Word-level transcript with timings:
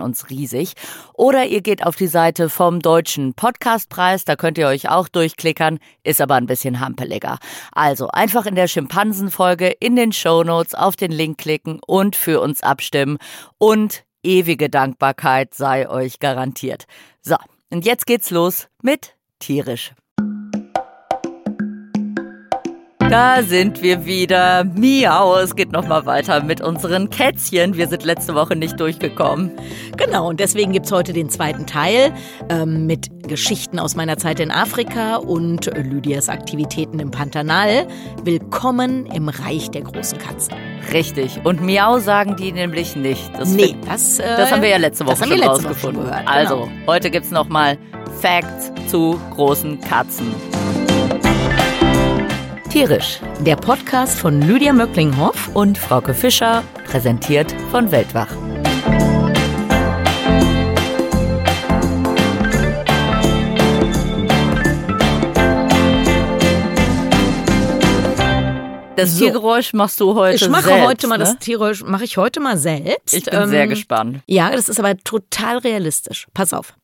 uns 0.00 0.30
riesig. 0.30 0.74
Oder 1.14 1.46
ihr 1.46 1.60
geht 1.60 1.84
auf 1.84 1.96
die 1.96 2.06
Seite 2.06 2.48
vom 2.48 2.80
Deutschen 2.80 3.34
Podcastpreis, 3.34 4.24
da 4.24 4.36
könnt 4.36 4.58
ihr 4.58 4.66
euch 4.66 4.88
auch 4.88 5.08
durchklickern, 5.08 5.78
ist 6.02 6.20
aber 6.20 6.34
ein 6.34 6.46
bisschen 6.46 6.80
hampeliger. 6.80 7.38
Also 7.72 8.08
einfach 8.08 8.46
in 8.46 8.54
der 8.54 8.68
Schimpansenfolge 8.68 9.68
in 9.68 9.96
den 9.96 10.12
Show 10.12 10.42
Notes 10.44 10.74
auf 10.74 10.96
den 10.96 11.12
Link 11.12 11.38
klicken 11.38 11.80
und 11.86 12.16
für 12.16 12.40
uns 12.40 12.62
abstimmen 12.62 13.18
und 13.58 14.04
ewige 14.22 14.70
Dankbarkeit 14.70 15.54
sei 15.54 15.88
euch 15.88 16.18
garantiert. 16.18 16.84
So, 17.20 17.36
und 17.70 17.84
jetzt 17.84 18.06
geht's 18.06 18.30
los 18.30 18.68
mit 18.82 19.16
tierisch. 19.38 19.92
Da 23.14 23.44
sind 23.44 23.80
wir 23.80 24.06
wieder. 24.06 24.64
Miau, 24.64 25.36
es 25.36 25.54
geht 25.54 25.70
nochmal 25.70 26.04
weiter 26.04 26.42
mit 26.42 26.60
unseren 26.60 27.10
Kätzchen. 27.10 27.76
Wir 27.76 27.86
sind 27.86 28.04
letzte 28.04 28.34
Woche 28.34 28.56
nicht 28.56 28.80
durchgekommen. 28.80 29.52
Genau, 29.96 30.28
und 30.28 30.40
deswegen 30.40 30.72
gibt's 30.72 30.90
heute 30.90 31.12
den 31.12 31.28
zweiten 31.28 31.64
Teil 31.64 32.12
ähm, 32.48 32.86
mit 32.86 33.28
Geschichten 33.28 33.78
aus 33.78 33.94
meiner 33.94 34.16
Zeit 34.16 34.40
in 34.40 34.50
Afrika 34.50 35.14
und 35.14 35.66
Lydias 35.76 36.28
Aktivitäten 36.28 36.98
im 36.98 37.12
Pantanal. 37.12 37.86
Willkommen 38.24 39.06
im 39.06 39.28
Reich 39.28 39.70
der 39.70 39.82
großen 39.82 40.18
Katzen. 40.18 40.56
Richtig. 40.92 41.40
Und 41.44 41.62
Miau 41.62 42.00
sagen 42.00 42.34
die 42.34 42.50
nämlich 42.50 42.96
nicht. 42.96 43.30
Das 43.38 43.48
nee, 43.50 43.76
das, 43.86 44.18
äh, 44.18 44.24
das 44.24 44.50
haben 44.50 44.62
wir 44.62 44.70
ja 44.70 44.78
letzte 44.78 45.06
Woche 45.06 45.18
schon 45.18 45.28
letzte 45.28 45.46
rausgefunden. 45.46 46.02
Woche 46.02 46.10
gehört, 46.10 46.26
genau. 46.26 46.36
Also, 46.36 46.68
heute 46.88 47.12
gibt's 47.12 47.30
nochmal 47.30 47.78
Facts 48.20 48.72
zu 48.88 49.20
großen 49.36 49.80
Katzen. 49.82 50.34
Tierisch. 52.74 53.20
Der 53.38 53.54
Podcast 53.54 54.18
von 54.18 54.42
Lydia 54.42 54.72
Möcklinghoff 54.72 55.48
und 55.54 55.78
Frauke 55.78 56.12
Fischer, 56.12 56.64
präsentiert 56.88 57.54
von 57.70 57.92
Weltwach. 57.92 58.26
Das 68.96 69.12
So. 69.12 69.18
Tiergeräusch 69.24 69.72
machst 69.72 70.00
du 70.00 70.16
heute 70.16 70.34
Ich 70.44 70.48
mache 70.48 70.64
selbst, 70.64 70.84
heute 70.84 71.06
mal 71.06 71.18
ne? 71.18 71.24
das 71.26 71.38
Tiergeräusch, 71.38 71.84
mache 71.84 72.02
ich 72.02 72.16
heute 72.16 72.40
mal 72.40 72.56
selbst. 72.58 73.14
Ich 73.14 73.26
bin 73.26 73.48
sehr 73.50 73.62
Ähm, 73.62 73.68
gespannt. 73.68 74.20
Ja, 74.26 74.50
das 74.50 74.68
ist 74.68 74.80
aber 74.80 74.96
total 74.96 75.58
realistisch. 75.58 76.26
Pass 76.34 76.52
auf. 76.52 76.74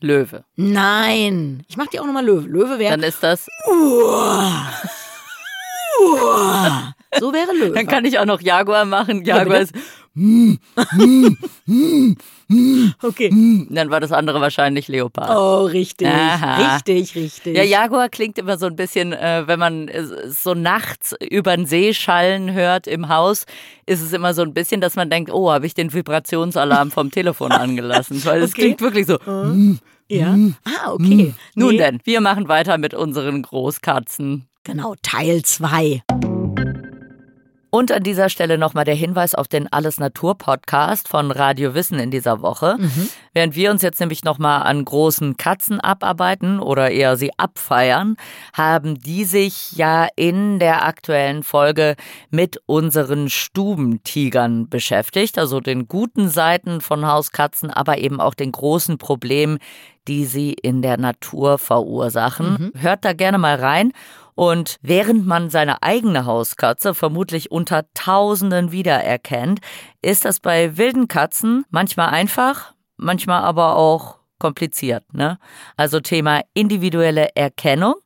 Löwe. 0.00 0.44
Nein, 0.56 1.64
ich 1.68 1.76
mache 1.76 1.90
dir 1.90 2.02
auch 2.02 2.06
nochmal 2.06 2.24
Löwe. 2.24 2.46
Löwe 2.48 2.78
wäre 2.78 2.92
Dann 2.92 3.02
ist 3.02 3.22
das. 3.22 3.48
So 7.18 7.32
wäre 7.32 7.52
Löwe. 7.52 7.74
Dann 7.74 7.86
kann 7.86 8.04
ich 8.04 8.18
auch 8.18 8.26
noch 8.26 8.40
Jaguar 8.40 8.84
machen. 8.84 9.24
Jaguar 9.24 9.60
ist. 9.60 9.72
okay. 13.02 13.30
Dann 13.70 13.90
war 13.90 14.00
das 14.00 14.12
andere 14.12 14.40
wahrscheinlich 14.40 14.88
Leopard. 14.88 15.30
Oh, 15.30 15.64
richtig, 15.66 16.08
Aha. 16.08 16.74
richtig, 16.76 17.14
richtig. 17.14 17.56
Ja, 17.56 17.62
Jaguar 17.62 18.08
klingt 18.08 18.38
immer 18.38 18.58
so 18.58 18.66
ein 18.66 18.76
bisschen, 18.76 19.12
äh, 19.12 19.44
wenn 19.46 19.58
man 19.58 19.88
äh, 19.88 20.04
so 20.28 20.54
nachts 20.54 21.14
über 21.30 21.56
den 21.56 21.66
See 21.66 21.94
schallen 21.94 22.52
hört 22.52 22.86
im 22.86 23.08
Haus, 23.08 23.44
ist 23.86 24.02
es 24.02 24.12
immer 24.12 24.34
so 24.34 24.42
ein 24.42 24.54
bisschen, 24.54 24.80
dass 24.80 24.96
man 24.96 25.10
denkt, 25.10 25.30
oh, 25.32 25.50
habe 25.50 25.66
ich 25.66 25.74
den 25.74 25.92
Vibrationsalarm 25.92 26.90
vom 26.90 27.10
Telefon 27.10 27.52
angelassen? 27.52 28.24
Weil 28.24 28.42
es 28.42 28.50
Okay. 28.52 28.62
klingt 28.62 28.80
wirklich 28.80 29.06
so. 29.06 29.18
Ja. 30.10 30.34
Ah, 30.64 30.92
okay. 30.92 31.34
Nun 31.54 31.72
Nee. 31.72 31.78
denn, 31.78 32.00
wir 32.04 32.20
machen 32.20 32.48
weiter 32.48 32.78
mit 32.78 32.94
unseren 32.94 33.42
Großkatzen. 33.42 34.46
Genau, 34.64 34.94
Teil 35.02 35.42
2. 35.42 36.02
Und 37.70 37.92
an 37.92 38.02
dieser 38.02 38.30
Stelle 38.30 38.56
nochmal 38.56 38.84
der 38.84 38.94
Hinweis 38.94 39.34
auf 39.34 39.46
den 39.46 39.70
Alles 39.70 39.98
Natur 40.00 40.38
Podcast 40.38 41.06
von 41.06 41.30
Radio 41.30 41.74
Wissen 41.74 41.98
in 41.98 42.10
dieser 42.10 42.40
Woche. 42.40 42.76
Während 43.34 43.54
wir 43.54 43.70
uns 43.70 43.82
jetzt 43.82 44.00
nämlich 44.00 44.24
nochmal 44.24 44.62
an 44.62 44.84
großen 44.84 45.36
Katzen 45.36 45.78
abarbeiten 45.78 46.60
oder 46.60 46.90
eher 46.90 47.16
sie 47.16 47.30
abfeiern, 47.36 48.16
haben 48.54 48.98
die 48.98 49.24
sich 49.24 49.72
ja 49.72 50.08
in 50.16 50.58
der 50.58 50.86
aktuellen 50.86 51.42
Folge 51.42 51.96
mit 52.30 52.58
unseren 52.66 53.28
Stubentigern 53.28 54.68
beschäftigt, 54.68 55.38
also 55.38 55.60
den 55.60 55.88
guten 55.88 56.30
Seiten 56.30 56.80
von 56.80 57.06
Hauskatzen, 57.06 57.70
aber 57.70 57.98
eben 57.98 58.20
auch 58.20 58.34
den 58.34 58.52
großen 58.52 58.96
Problemen, 58.96 59.58
die 60.08 60.24
sie 60.24 60.54
in 60.54 60.80
der 60.80 60.96
Natur 60.96 61.58
verursachen. 61.58 62.72
Hört 62.74 63.04
da 63.04 63.12
gerne 63.12 63.36
mal 63.36 63.56
rein. 63.56 63.92
Und 64.38 64.76
während 64.82 65.26
man 65.26 65.50
seine 65.50 65.82
eigene 65.82 66.24
Hauskatze 66.24 66.94
vermutlich 66.94 67.50
unter 67.50 67.92
Tausenden 67.94 68.70
wiedererkennt, 68.70 69.58
ist 70.00 70.24
das 70.24 70.38
bei 70.38 70.76
wilden 70.76 71.08
Katzen 71.08 71.64
manchmal 71.70 72.10
einfach, 72.10 72.72
manchmal 72.96 73.42
aber 73.42 73.74
auch 73.74 74.20
kompliziert. 74.38 75.12
Ne? 75.12 75.40
Also 75.76 75.98
Thema 75.98 76.42
individuelle 76.54 77.30
Erkennung. 77.34 77.96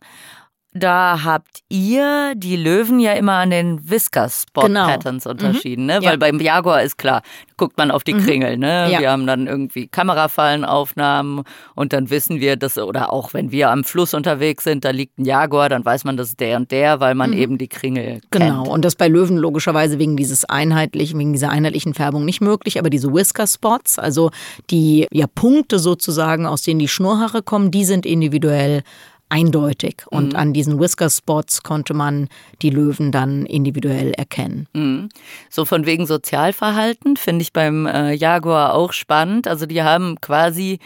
Da 0.75 1.21
habt 1.25 1.61
ihr 1.69 2.33
die 2.35 2.57
Löwen 2.57 2.99
ja 2.99 3.13
immer 3.13 3.35
an 3.35 3.51
den 3.51 3.91
Whisker 3.91 4.29
Spot 4.31 4.63
Genau. 4.63 4.87
Patterns 4.87 5.27
unterschieden, 5.27 5.85
ne? 5.85 6.01
Ja. 6.01 6.11
Weil 6.11 6.19
beim 6.19 6.41
Jaguar 6.41 6.83
ist 6.83 6.97
klar, 6.97 7.21
guckt 7.59 7.77
man 7.77 7.91
auf 7.91 8.05
die 8.05 8.15
Kringel, 8.15 8.57
ne? 8.57 8.91
Ja. 8.91 9.01
Wir 9.01 9.11
haben 9.11 9.27
dann 9.27 9.47
irgendwie 9.47 9.87
Kamerafallenaufnahmen 9.89 11.43
und 11.75 11.93
dann 11.93 12.11
wissen 12.11 12.41
wir, 12.41 12.57
dass 12.57 12.79
oder 12.79 13.13
auch 13.13 13.35
wenn 13.35 13.53
wir 13.53 13.71
am 13.71 13.85
Fluss 13.85 14.15
unterwegs 14.15 14.65
sind, 14.65 14.85
da 14.85 14.91
liegt 14.91 15.19
ein 15.19 15.25
Jaguar, 15.25 15.69
dann 15.69 15.85
weiß 15.85 16.05
man, 16.05 16.17
das 16.17 16.29
ist 16.29 16.41
der 16.41 16.57
und 16.57 16.71
der, 16.71 17.01
weil 17.01 17.15
man 17.15 17.33
eben 17.33 17.59
die 17.59 17.69
Kringel 17.69 18.21
Genau, 18.31 18.63
kennt. 18.63 18.69
und 18.69 18.85
das 18.85 18.97
bei 18.97 19.09
Löwen 19.09 19.37
logischerweise 19.37 19.99
wegen 19.99 20.17
dieses 20.17 20.45
einheitlichen, 20.45 21.19
wegen 21.19 21.33
dieser 21.33 21.51
einheitlichen 21.51 21.95
Färbung 21.95 22.25
nicht 22.25 22.41
möglich, 22.41 22.79
aber 22.79 22.91
diese 22.91 23.13
Whisker 23.13 23.47
Spots, 23.47 23.99
also 23.99 24.31
die 24.71 25.07
ja 25.13 25.27
Punkte 25.27 25.79
sozusagen, 25.79 26.47
aus 26.47 26.63
denen 26.63 26.81
die 26.81 26.89
Schnurrhaare 26.89 27.43
kommen, 27.43 27.71
die 27.71 27.85
sind 27.85 28.07
individuell 28.07 28.83
eindeutig 29.33 30.03
und 30.11 30.35
an 30.35 30.53
diesen 30.53 30.79
Whisker 30.79 31.09
Spots 31.09 31.63
konnte 31.63 31.95
man 31.95 32.29
die 32.61 32.69
Löwen 32.69 33.13
dann 33.13 33.47
individuell 33.47 34.13
erkennen. 34.13 34.67
Mhm. 34.75 35.09
So 35.49 35.65
von 35.65 35.87
wegen 35.87 36.05
Sozialverhalten 36.07 37.17
finde 37.17 37.41
ich 37.41 37.55
beim 37.55 37.87
äh, 37.87 38.13
Jaguar 38.13 38.75
auch 38.75 38.93
spannend. 38.93 39.49
Also 39.49 39.65
die 39.65 39.83
haben 39.83 40.21
quasi 40.21 40.81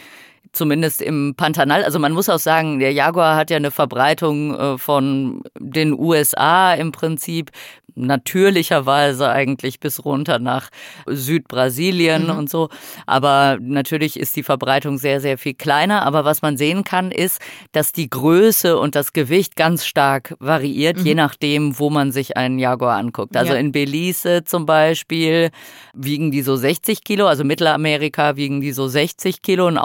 zumindest 0.57 1.01
im 1.01 1.35
Pantanal, 1.37 1.83
also 1.83 1.99
man 1.99 2.11
muss 2.11 2.29
auch 2.29 2.39
sagen, 2.39 2.79
der 2.79 2.91
Jaguar 2.91 3.35
hat 3.35 3.49
ja 3.49 3.57
eine 3.57 3.71
Verbreitung 3.71 4.55
äh, 4.57 4.77
von 4.77 5.43
den 5.59 5.93
USA 5.97 6.73
im 6.73 6.91
Prinzip 6.91 7.51
natürlicherweise 7.99 9.29
eigentlich 9.29 9.79
bis 9.79 10.05
runter 10.05 10.37
nach 10.37 10.69
Südbrasilien 11.07 12.29
und 12.29 12.49
so. 12.49 12.69
Aber 13.05 13.57
natürlich 13.59 14.19
ist 14.19 14.35
die 14.35 14.43
Verbreitung 14.43 14.97
sehr, 14.97 15.19
sehr 15.19 15.37
viel 15.37 15.53
kleiner. 15.53 16.03
Aber 16.03 16.23
was 16.25 16.41
man 16.41 16.57
sehen 16.57 16.83
kann, 16.83 17.11
ist, 17.11 17.41
dass 17.71 17.91
die 17.93 18.09
Größe 18.09 18.77
und 18.77 18.95
das 18.95 19.13
Gewicht 19.13 19.55
ganz 19.55 19.85
stark 19.85 20.35
variiert, 20.39 20.99
je 20.99 21.15
nachdem, 21.15 21.79
wo 21.79 21.89
man 21.89 22.11
sich 22.11 22.37
einen 22.37 22.59
Jaguar 22.59 22.97
anguckt. 22.97 23.35
Also 23.35 23.53
Ja. 23.53 23.59
in 23.59 23.71
Belize 23.71 24.43
zum 24.43 24.65
Beispiel 24.65 25.49
wiegen 25.93 26.29
die 26.31 26.41
so 26.43 26.55
60 26.55 27.03
Kilo, 27.03 27.25
also 27.27 27.43
Mittelamerika 27.43 28.35
wiegen 28.35 28.61
die 28.61 28.71
so 28.73 28.87
60 28.87 29.41
Kilo, 29.41 29.67
ein 29.67 29.77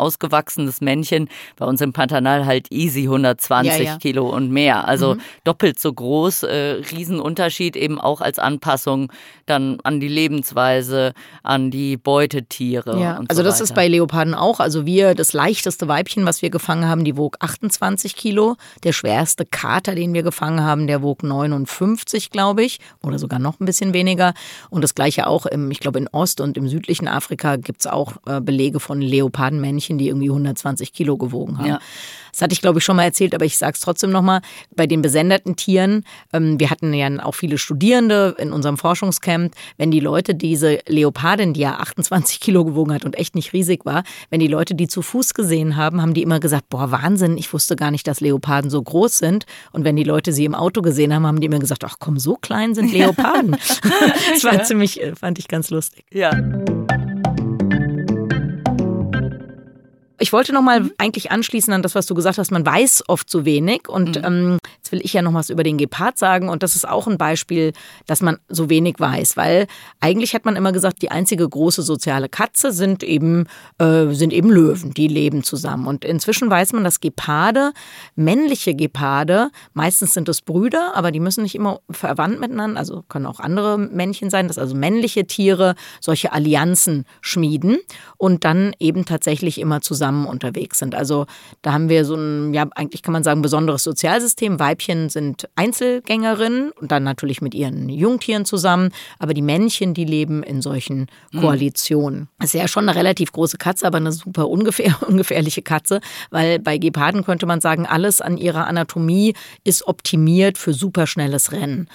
ausgewachsenes 0.63 0.81
Männchen. 0.81 1.29
Bei 1.57 1.67
uns 1.67 1.81
im 1.81 1.93
Pantanal 1.93 2.47
halt 2.47 2.71
easy 2.71 3.03
120 3.03 3.73
Ja, 3.73 3.79
ja. 3.79 3.97
Kilo 3.99 4.29
und 4.29 4.51
mehr. 4.51 4.87
Also 4.89 5.17
doppelt 5.45 5.79
so 5.79 5.93
groß, 5.93 6.45
äh, 6.45 6.83
Riesenunterschied 6.91 7.77
eben 7.77 8.01
auch 8.01 8.21
als 8.21 8.39
Anpassung 8.39 9.13
dann 9.47 9.79
an 9.83 10.01
die 10.01 10.09
Lebensweise, 10.09 11.13
an 11.43 11.71
die 11.71 11.97
Beutetiere. 11.97 13.01
Ja, 13.01 13.21
also 13.29 13.43
so 13.43 13.43
das 13.43 13.55
weiter. 13.57 13.65
ist 13.65 13.75
bei 13.75 13.89
Leoparden 13.89 14.35
auch. 14.35 14.61
Also 14.61 14.87
wir, 14.87 15.15
das 15.15 15.33
leichteste 15.33 15.89
Weibchen, 15.89 16.27
was 16.27 16.43
wir 16.43 16.51
gefangen 16.51 16.89
haben, 16.89 17.05
die 17.05 17.17
wog 17.17 17.37
28 17.41 18.17
Kilo. 18.17 18.57
Der 18.85 18.93
schwerste 18.93 19.45
Kater, 19.45 19.95
den 19.95 20.15
wir 20.15 20.23
gefangen 20.23 20.63
haben, 20.63 20.87
der 20.87 21.03
wog 21.03 21.23
59, 21.23 22.31
glaube 22.31 22.63
ich, 22.63 22.79
oder 23.03 23.19
sogar 23.19 23.39
noch 23.39 23.61
ein 23.61 23.67
bisschen 23.67 23.93
weniger. 23.95 24.35
Und 24.71 24.83
das 24.83 24.95
gleiche 24.95 25.27
auch 25.27 25.47
im, 25.47 25.71
ich 25.71 25.81
glaube, 25.81 25.99
in 25.99 26.09
Ost- 26.09 26.41
und 26.41 26.57
im 26.57 26.69
südlichen 26.69 27.09
Afrika 27.09 27.57
gibt 27.57 27.81
es 27.81 27.87
auch 27.87 28.15
äh, 28.27 28.41
Belege 28.41 28.81
von 28.81 29.01
Leopardenmännchen, 29.01 29.99
die 29.99 30.09
irgendwie 30.09 30.31
120 30.53 30.93
Kilo 30.93 31.17
gewogen 31.17 31.59
haben. 31.59 31.67
Ja. 31.67 31.81
Das 32.33 32.41
hatte 32.41 32.55
ich, 32.55 32.63
glaube 32.63 32.79
ich, 32.79 32.85
schon 32.85 32.97
mal 32.97 33.05
erzählt, 33.05 33.35
aber 33.35 33.45
ich 33.45 33.59
sage 33.59 33.75
es 33.75 33.81
trotzdem 33.81 34.11
nochmal. 34.11 34.41
Bei 34.75 34.87
den 34.87 35.03
besenderten 35.03 35.55
Tieren, 35.55 36.05
ähm, 36.33 36.59
wir 36.59 36.71
hatten 36.71 36.95
ja 36.95 37.09
auch 37.23 37.35
viele 37.35 37.59
Studierende 37.59 38.35
in 38.39 38.53
unserem 38.53 38.79
Forschungscamp, 38.79 39.55
wenn 39.77 39.91
die 39.91 40.01
Leute 40.01 40.35
diese 40.35 40.79
Leopardin, 40.87 41.53
die 41.53 41.61
ja 41.61 41.77
28 41.77 42.41
Kilo 42.41 42.65
gewogen 42.65 42.95
hat 42.95 43.05
und 43.05 43.19
echt 43.19 43.35
nicht 43.35 43.53
riesig 43.53 43.85
war, 43.85 44.03
wenn 44.31 44.41
die 44.41 44.47
Leute 44.47 44.75
die 44.75 44.89
zu 44.89 45.03
Fuß 45.03 45.35
gesehen 45.35 45.77
haben, 45.77 46.01
haben 46.01 46.15
die 46.15 46.23
immer 46.23 46.41
gesagt, 46.41 46.71
boah, 46.71 46.91
Wahnsinn, 46.91 47.37
ich 47.37 47.53
wusste 47.53 47.77
gar 47.77 47.91
nicht, 47.91 48.07
dass 48.07 48.21
Leoparden 48.21 48.71
so 48.71 48.81
groß 48.81 49.19
sind. 49.19 49.45
Und 49.73 49.85
wenn 49.85 49.97
die 49.97 50.05
Leute 50.05 50.33
sie 50.33 50.47
im 50.47 50.55
Auto 50.55 50.81
gesehen 50.81 51.15
haben, 51.15 51.27
haben 51.27 51.41
die 51.41 51.47
immer 51.47 51.59
gesagt, 51.59 51.85
ach 51.85 51.97
komm, 51.99 52.19
so 52.19 52.37
klein 52.37 52.75
sind 52.75 52.93
Leoparden. 52.93 53.51
das 54.33 54.45
war 54.45 54.55
ja. 54.55 54.63
ziemlich, 54.63 55.03
äh, 55.03 55.15
fand 55.15 55.39
ich 55.39 55.49
ganz 55.49 55.69
lustig. 55.69 56.07
Ja. 56.11 56.33
Ich 60.23 60.33
wollte 60.33 60.53
noch 60.53 60.63
mal 60.63 60.83
mhm. 60.83 60.93
eigentlich 60.99 61.33
anschließen 61.33 61.75
an 61.75 61.83
das, 61.83 61.97
was 61.97 62.07
du 62.07 62.15
gesagt 62.15 62.39
hast. 62.39 62.53
Man 62.53 62.65
weiß 62.65 63.09
oft 63.09 63.29
zu 63.29 63.45
wenig. 63.45 63.89
Und 63.89 64.19
mhm. 64.19 64.25
ähm, 64.25 64.59
jetzt 64.77 64.93
will 64.93 65.01
ich 65.03 65.13
ja 65.13 65.21
noch 65.21 65.35
was 65.35 65.51
über 65.51 65.65
den 65.65 65.79
Gepard 65.79 66.17
sagen. 66.17 66.49
Und 66.49 66.63
das 66.63 66.77
ist 66.77 66.87
auch 66.87 67.09
ein 67.09 67.19
Beispiel, 67.19 67.73
dass 68.07 68.23
man 68.23 68.39
so 68.49 68.71
wenig 68.71 69.01
weiß. 69.01 69.37
Weil 69.37 69.67
eigentlich 69.99 70.33
hat 70.33 70.45
man 70.45 70.55
immer 70.55 70.71
gesagt, 70.71 71.03
die 71.03 71.11
einzige 71.11 71.49
große 71.49 71.83
soziale 71.83 72.29
Katze 72.29 72.71
sind 72.71 73.03
eben, 73.03 73.49
äh, 73.79 74.13
sind 74.13 74.33
eben 74.33 74.49
Löwen. 74.49 74.95
Die 74.95 75.09
leben 75.09 75.43
zusammen. 75.43 75.89
Und 75.89 76.05
inzwischen 76.05 76.49
weiß 76.49 76.73
man, 76.73 76.85
dass 76.85 77.01
Geparde, 77.01 77.73
männliche 78.15 78.77
Geparde, 78.77 79.51
meistens 79.75 80.15
sind 80.15 80.29
es 80.29 80.41
Brüder, 80.41 80.93
aber 80.95 81.11
die 81.11 81.19
müssen 81.19 81.43
nicht 81.43 81.57
immer 81.57 81.81
verwandt 81.91 82.39
miteinander, 82.39 82.79
also 82.79 83.03
können 83.09 83.27
auch 83.27 83.41
andere 83.41 83.77
Männchen 83.77 84.31
sein, 84.31 84.47
dass 84.47 84.57
also 84.57 84.77
männliche 84.77 85.27
Tiere 85.27 85.75
solche 86.01 86.33
Allianzen 86.33 87.07
schmieden 87.21 87.79
und 88.19 88.45
dann 88.45 88.73
eben 88.79 89.05
tatsächlich 89.05 89.59
immer 89.59 89.81
zusammen 89.81 90.12
zusammen 90.13 90.27
unterwegs 90.27 90.79
sind. 90.79 90.95
Also 90.95 91.27
da 91.63 91.73
haben 91.73 91.89
wir 91.89 92.05
so 92.05 92.15
ein, 92.15 92.55
ja, 92.55 92.67
eigentlich 92.75 93.03
kann 93.03 93.13
man 93.13 93.25
sagen, 93.25 93.43
besonderes 93.43 93.83
Sozialsystem. 93.83 94.59
Weibchen 94.59 95.09
sind 95.09 95.49
Einzelgängerinnen 95.57 96.73
und 96.73 96.93
dann 96.93 97.03
natürlich 97.03 97.41
mit 97.41 97.55
ihren 97.55 97.89
Jungtieren 97.89 98.45
zusammen, 98.45 98.91
aber 99.19 99.35
die 99.35 99.43
Männchen, 99.43 99.95
die 99.95 100.05
leben 100.05 100.43
in 100.43 100.63
solchen 100.63 101.07
mhm. 101.33 101.41
Koalitionen. 101.41 102.29
Das 102.39 102.55
ist 102.55 102.61
ja 102.61 102.69
schon 102.69 102.89
eine 102.89 102.99
relativ 102.99 103.33
große 103.33 103.57
Katze, 103.59 103.87
aber 103.87 103.99
eine 103.99 104.13
super 104.13 104.49
ungefähr, 104.49 104.95
ungefährliche 105.09 105.63
Katze, 105.63 106.01
weil 106.31 106.59
bei 106.59 106.79
Geparden 106.79 107.25
könnte 107.25 107.47
man 107.47 107.61
sagen, 107.61 107.87
alles 107.87 108.21
an 108.21 108.37
ihrer 108.37 108.67
Anatomie 108.67 109.35
ist 109.65 109.87
optimiert 109.87 110.59
für 110.59 110.73
superschnelles 110.73 111.53
Rennen. 111.53 111.89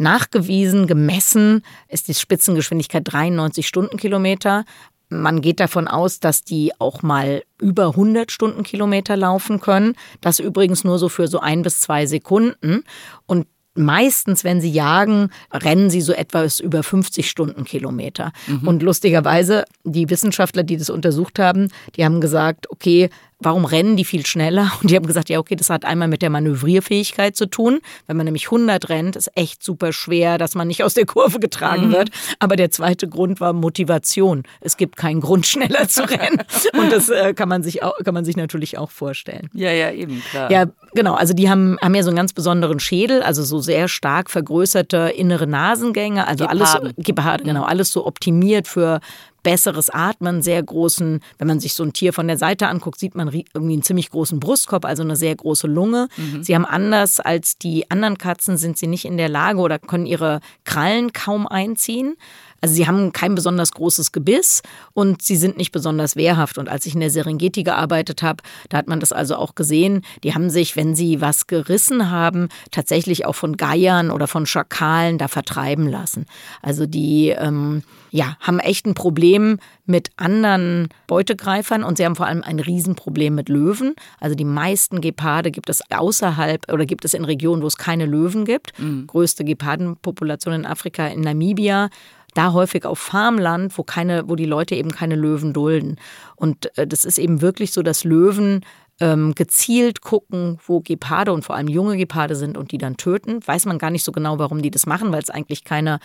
Nachgewiesen, 0.00 0.86
gemessen 0.86 1.62
ist 1.88 2.08
die 2.08 2.14
Spitzengeschwindigkeit 2.14 3.02
93 3.04 3.66
Stundenkilometer. 3.66 4.64
Man 5.10 5.40
geht 5.40 5.60
davon 5.60 5.88
aus, 5.88 6.20
dass 6.20 6.42
die 6.42 6.72
auch 6.78 7.02
mal 7.02 7.42
über 7.60 7.88
100 7.88 8.30
Stundenkilometer 8.30 9.16
laufen 9.16 9.60
können. 9.60 9.94
Das 10.20 10.38
übrigens 10.38 10.84
nur 10.84 10.98
so 10.98 11.08
für 11.08 11.26
so 11.26 11.40
ein 11.40 11.62
bis 11.62 11.80
zwei 11.80 12.06
Sekunden. 12.06 12.84
Und 13.26 13.46
meistens, 13.74 14.44
wenn 14.44 14.60
sie 14.60 14.70
jagen, 14.70 15.30
rennen 15.52 15.90
sie 15.90 16.00
so 16.00 16.12
etwas 16.12 16.60
über 16.60 16.82
50 16.82 17.28
Stundenkilometer. 17.28 18.32
Mhm. 18.46 18.68
Und 18.68 18.82
lustigerweise, 18.82 19.64
die 19.84 20.08
Wissenschaftler, 20.10 20.62
die 20.62 20.76
das 20.76 20.90
untersucht 20.90 21.38
haben, 21.38 21.68
die 21.96 22.04
haben 22.04 22.20
gesagt, 22.20 22.70
okay, 22.70 23.10
warum 23.40 23.64
rennen 23.64 23.96
die 23.96 24.04
viel 24.04 24.26
schneller? 24.26 24.72
Und 24.80 24.90
die 24.90 24.96
haben 24.96 25.06
gesagt, 25.06 25.28
ja, 25.28 25.38
okay, 25.38 25.56
das 25.56 25.70
hat 25.70 25.84
einmal 25.84 26.08
mit 26.08 26.22
der 26.22 26.30
Manövrierfähigkeit 26.30 27.36
zu 27.36 27.46
tun. 27.46 27.80
Wenn 28.06 28.16
man 28.16 28.26
nämlich 28.26 28.46
100 28.46 28.88
rennt, 28.88 29.16
ist 29.16 29.30
echt 29.34 29.62
super 29.62 29.92
schwer, 29.92 30.38
dass 30.38 30.54
man 30.54 30.68
nicht 30.68 30.84
aus 30.84 30.94
der 30.94 31.06
Kurve 31.06 31.40
getragen 31.40 31.88
mhm. 31.88 31.92
wird. 31.92 32.10
Aber 32.38 32.56
der 32.56 32.70
zweite 32.70 33.08
Grund 33.08 33.40
war 33.40 33.52
Motivation. 33.52 34.44
Es 34.60 34.76
gibt 34.76 34.96
keinen 34.96 35.20
Grund, 35.20 35.46
schneller 35.50 35.88
zu 35.88 36.08
rennen. 36.08 36.42
Und 36.74 36.92
das 36.92 37.08
äh, 37.08 37.34
kann 37.34 37.48
man 37.48 37.62
sich 37.62 37.82
auch, 37.82 37.96
kann 38.04 38.14
man 38.14 38.24
sich 38.24 38.36
natürlich 38.36 38.78
auch 38.78 38.90
vorstellen. 38.90 39.48
Ja, 39.52 39.72
ja, 39.72 39.90
eben, 39.90 40.22
klar. 40.30 40.50
Ja, 40.50 40.66
genau. 40.94 41.14
Also 41.14 41.34
die 41.34 41.50
haben, 41.50 41.78
haben 41.80 41.94
ja 41.94 42.02
so 42.02 42.10
einen 42.10 42.16
ganz 42.16 42.32
besonderen 42.32 42.80
Schädel, 42.80 43.22
also 43.22 43.42
so 43.42 43.60
sehr 43.60 43.88
stark 43.88 44.30
vergrößerte 44.30 45.12
innere 45.16 45.46
Nasengänge, 45.46 46.26
also 46.26 46.46
Geparden. 46.46 46.86
alles, 46.86 46.94
Geparden, 46.98 47.46
genau, 47.46 47.64
alles 47.64 47.92
so 47.92 48.06
optimiert 48.06 48.68
für 48.68 49.00
besseres 49.42 49.90
Atmen, 49.90 50.42
sehr 50.42 50.62
großen, 50.62 51.20
wenn 51.38 51.48
man 51.48 51.60
sich 51.60 51.74
so 51.74 51.82
ein 51.82 51.92
Tier 51.92 52.12
von 52.12 52.28
der 52.28 52.38
Seite 52.38 52.68
anguckt, 52.68 52.98
sieht 52.98 53.14
man 53.14 53.28
irgendwie 53.28 53.72
einen 53.72 53.82
ziemlich 53.82 54.10
großen 54.10 54.40
Brustkorb, 54.40 54.84
also 54.84 55.02
eine 55.02 55.16
sehr 55.16 55.34
große 55.34 55.66
Lunge. 55.66 56.08
Mhm. 56.16 56.42
Sie 56.42 56.54
haben 56.54 56.64
anders 56.64 57.20
als 57.20 57.58
die 57.58 57.90
anderen 57.90 58.18
Katzen, 58.18 58.56
sind 58.56 58.78
sie 58.78 58.86
nicht 58.86 59.04
in 59.04 59.16
der 59.16 59.28
Lage 59.28 59.58
oder 59.60 59.78
können 59.78 60.06
ihre 60.06 60.40
Krallen 60.64 61.12
kaum 61.12 61.46
einziehen. 61.46 62.16
Also 62.60 62.74
sie 62.74 62.86
haben 62.86 63.12
kein 63.12 63.34
besonders 63.34 63.72
großes 63.72 64.12
Gebiss 64.12 64.62
und 64.92 65.22
sie 65.22 65.36
sind 65.36 65.56
nicht 65.56 65.72
besonders 65.72 66.16
wehrhaft. 66.16 66.58
Und 66.58 66.68
als 66.68 66.86
ich 66.86 66.94
in 66.94 67.00
der 67.00 67.10
Serengeti 67.10 67.62
gearbeitet 67.62 68.22
habe, 68.22 68.42
da 68.68 68.78
hat 68.78 68.88
man 68.88 69.00
das 69.00 69.12
also 69.12 69.36
auch 69.36 69.54
gesehen. 69.54 70.02
Die 70.22 70.34
haben 70.34 70.50
sich, 70.50 70.76
wenn 70.76 70.94
sie 70.94 71.20
was 71.20 71.46
gerissen 71.46 72.10
haben, 72.10 72.48
tatsächlich 72.70 73.26
auch 73.26 73.34
von 73.34 73.56
Geiern 73.56 74.10
oder 74.10 74.26
von 74.26 74.46
Schakalen 74.46 75.18
da 75.18 75.28
vertreiben 75.28 75.88
lassen. 75.88 76.26
Also 76.62 76.86
die 76.86 77.30
ähm, 77.30 77.82
ja, 78.10 78.36
haben 78.40 78.58
echt 78.58 78.86
ein 78.86 78.94
Problem 78.94 79.58
mit 79.86 80.10
anderen 80.16 80.88
Beutegreifern 81.06 81.82
und 81.82 81.96
sie 81.96 82.04
haben 82.04 82.16
vor 82.16 82.26
allem 82.26 82.42
ein 82.42 82.60
Riesenproblem 82.60 83.34
mit 83.34 83.48
Löwen. 83.48 83.94
Also 84.20 84.34
die 84.36 84.44
meisten 84.44 85.00
Geparde 85.00 85.50
gibt 85.50 85.68
es 85.68 85.80
außerhalb 85.90 86.70
oder 86.72 86.86
gibt 86.86 87.04
es 87.04 87.14
in 87.14 87.24
Regionen, 87.24 87.62
wo 87.62 87.66
es 87.66 87.76
keine 87.76 88.06
Löwen 88.06 88.44
gibt. 88.44 88.78
Mhm. 88.78 89.06
Größte 89.06 89.44
Gepardenpopulation 89.44 90.54
in 90.54 90.66
Afrika, 90.66 91.06
in 91.06 91.20
Namibia 91.20 91.88
da 92.32 92.52
häufig 92.52 92.84
auf 92.84 92.98
Farmland, 92.98 93.76
wo 93.76 93.82
keine, 93.82 94.28
wo 94.28 94.36
die 94.36 94.46
Leute 94.46 94.74
eben 94.74 94.90
keine 94.90 95.16
Löwen 95.16 95.52
dulden. 95.52 95.96
Und 96.36 96.76
äh, 96.78 96.86
das 96.86 97.04
ist 97.04 97.18
eben 97.18 97.40
wirklich 97.40 97.72
so, 97.72 97.82
dass 97.82 98.04
Löwen 98.04 98.64
ähm, 99.00 99.34
gezielt 99.34 100.02
gucken, 100.02 100.58
wo 100.66 100.80
Geparde 100.80 101.32
und 101.32 101.44
vor 101.44 101.56
allem 101.56 101.68
junge 101.68 101.96
Geparde 101.96 102.36
sind 102.36 102.56
und 102.56 102.70
die 102.70 102.78
dann 102.78 102.96
töten. 102.96 103.40
Weiß 103.46 103.64
man 103.64 103.78
gar 103.78 103.90
nicht 103.90 104.04
so 104.04 104.12
genau, 104.12 104.38
warum 104.38 104.62
die 104.62 104.70
das 104.70 104.86
machen, 104.86 105.10
weil 105.12 105.22
es 105.22 105.30
eigentlich 105.30 105.64
keine 105.64 105.98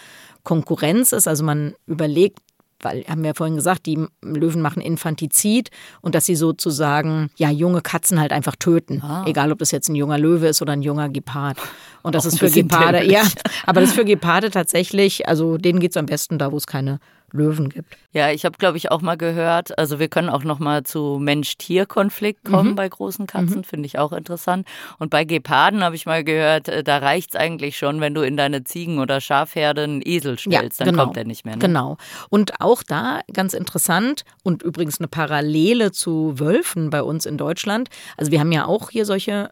Konkurrenz 0.44 1.12
ist. 1.12 1.28
Also 1.28 1.44
man 1.44 1.76
überlegt, 1.86 2.40
weil 2.86 3.04
haben 3.06 3.22
wir 3.24 3.32
ja 3.32 3.34
vorhin 3.34 3.56
gesagt, 3.56 3.86
die 3.86 4.08
Löwen 4.22 4.62
machen 4.62 4.82
Infantizid 4.82 5.72
und 6.02 6.16
dass 6.16 6.26
sie 6.26 6.36
sozusagen 6.36 7.30
ja 7.36 7.50
junge 7.50 7.82
Katzen 7.82 8.20
halt 8.20 8.32
einfach 8.32 8.56
töten, 8.56 9.02
ah. 9.02 9.26
egal 9.28 9.52
ob 9.52 9.60
das 9.60 9.72
jetzt 9.72 9.90
ein 9.90 9.96
junger 9.96 10.18
Löwe 10.18 10.48
ist 10.48 10.62
oder 10.62 10.74
ein 10.74 10.82
junger 10.82 11.10
Gepard. 11.10 11.58
Und 12.04 12.16
das 12.16 12.26
Auch 12.26 12.32
ist 12.32 12.40
für 12.40 12.50
Geparde, 12.50 13.04
ja, 13.04 13.24
aber 13.66 13.82
das 13.82 13.90
ist 13.90 13.96
für 13.96 14.06
Geparde 14.06 14.52
tatsächlich, 14.52 15.28
also 15.28 15.58
denen 15.58 15.80
geht 15.80 15.92
es 15.92 15.98
am 15.98 16.06
besten 16.06 16.38
da, 16.38 16.52
wo 16.52 16.58
es 16.58 16.68
keine 16.68 17.00
Löwen 17.32 17.70
gibt. 17.70 17.98
Ja, 18.16 18.32
ich 18.32 18.46
habe, 18.46 18.58
glaube 18.58 18.78
ich, 18.78 18.92
auch 18.92 19.02
mal 19.02 19.18
gehört, 19.18 19.78
also 19.78 20.00
wir 20.00 20.08
können 20.08 20.30
auch 20.30 20.46
noch 20.46 20.60
mal 20.60 20.84
zu 20.84 21.18
Mensch-Tier-Konflikt 21.20 22.46
kommen 22.46 22.70
mhm. 22.70 22.76
bei 22.76 22.88
großen 22.88 23.28
Katzen, 23.28 23.58
mhm. 23.58 23.64
finde 23.66 23.88
ich 23.88 24.00
auch 24.00 24.14
interessant. 24.14 24.66
Und 25.00 25.10
bei 25.10 25.26
Geparden 25.26 25.84
habe 25.84 25.98
ich 25.98 26.06
mal 26.06 26.24
gehört, 26.24 26.70
äh, 26.70 26.82
da 26.82 27.00
reicht 27.00 27.32
es 27.32 27.36
eigentlich 27.36 27.78
schon, 27.78 28.00
wenn 28.00 28.14
du 28.14 28.22
in 28.22 28.38
deine 28.38 28.64
Ziegen- 28.64 29.00
oder 29.00 29.20
Schafherde 29.20 29.84
einen 29.84 30.02
Esel 30.02 30.40
stellst, 30.40 30.80
ja, 30.80 30.86
dann 30.86 30.94
genau. 30.94 31.04
kommt 31.04 31.18
er 31.18 31.26
nicht 31.26 31.44
mehr. 31.44 31.56
Ne? 31.56 31.60
Genau. 31.60 31.98
Und 32.30 32.62
auch 32.62 32.84
da 32.84 33.20
ganz 33.34 33.54
interessant 33.54 34.24
und 34.44 34.64
übrigens 34.64 35.02
eine 35.02 35.10
Parallele 35.10 35.92
zu 35.92 36.40
Wölfen 36.40 36.92
bei 36.92 37.04
uns 37.04 37.26
in 37.26 37.38
Deutschland. 37.38 37.90
Also 38.16 38.32
wir 38.32 38.40
haben 38.40 38.54
ja 38.54 38.66
auch 38.66 38.92
hier 38.92 39.06
solche, 39.06 39.50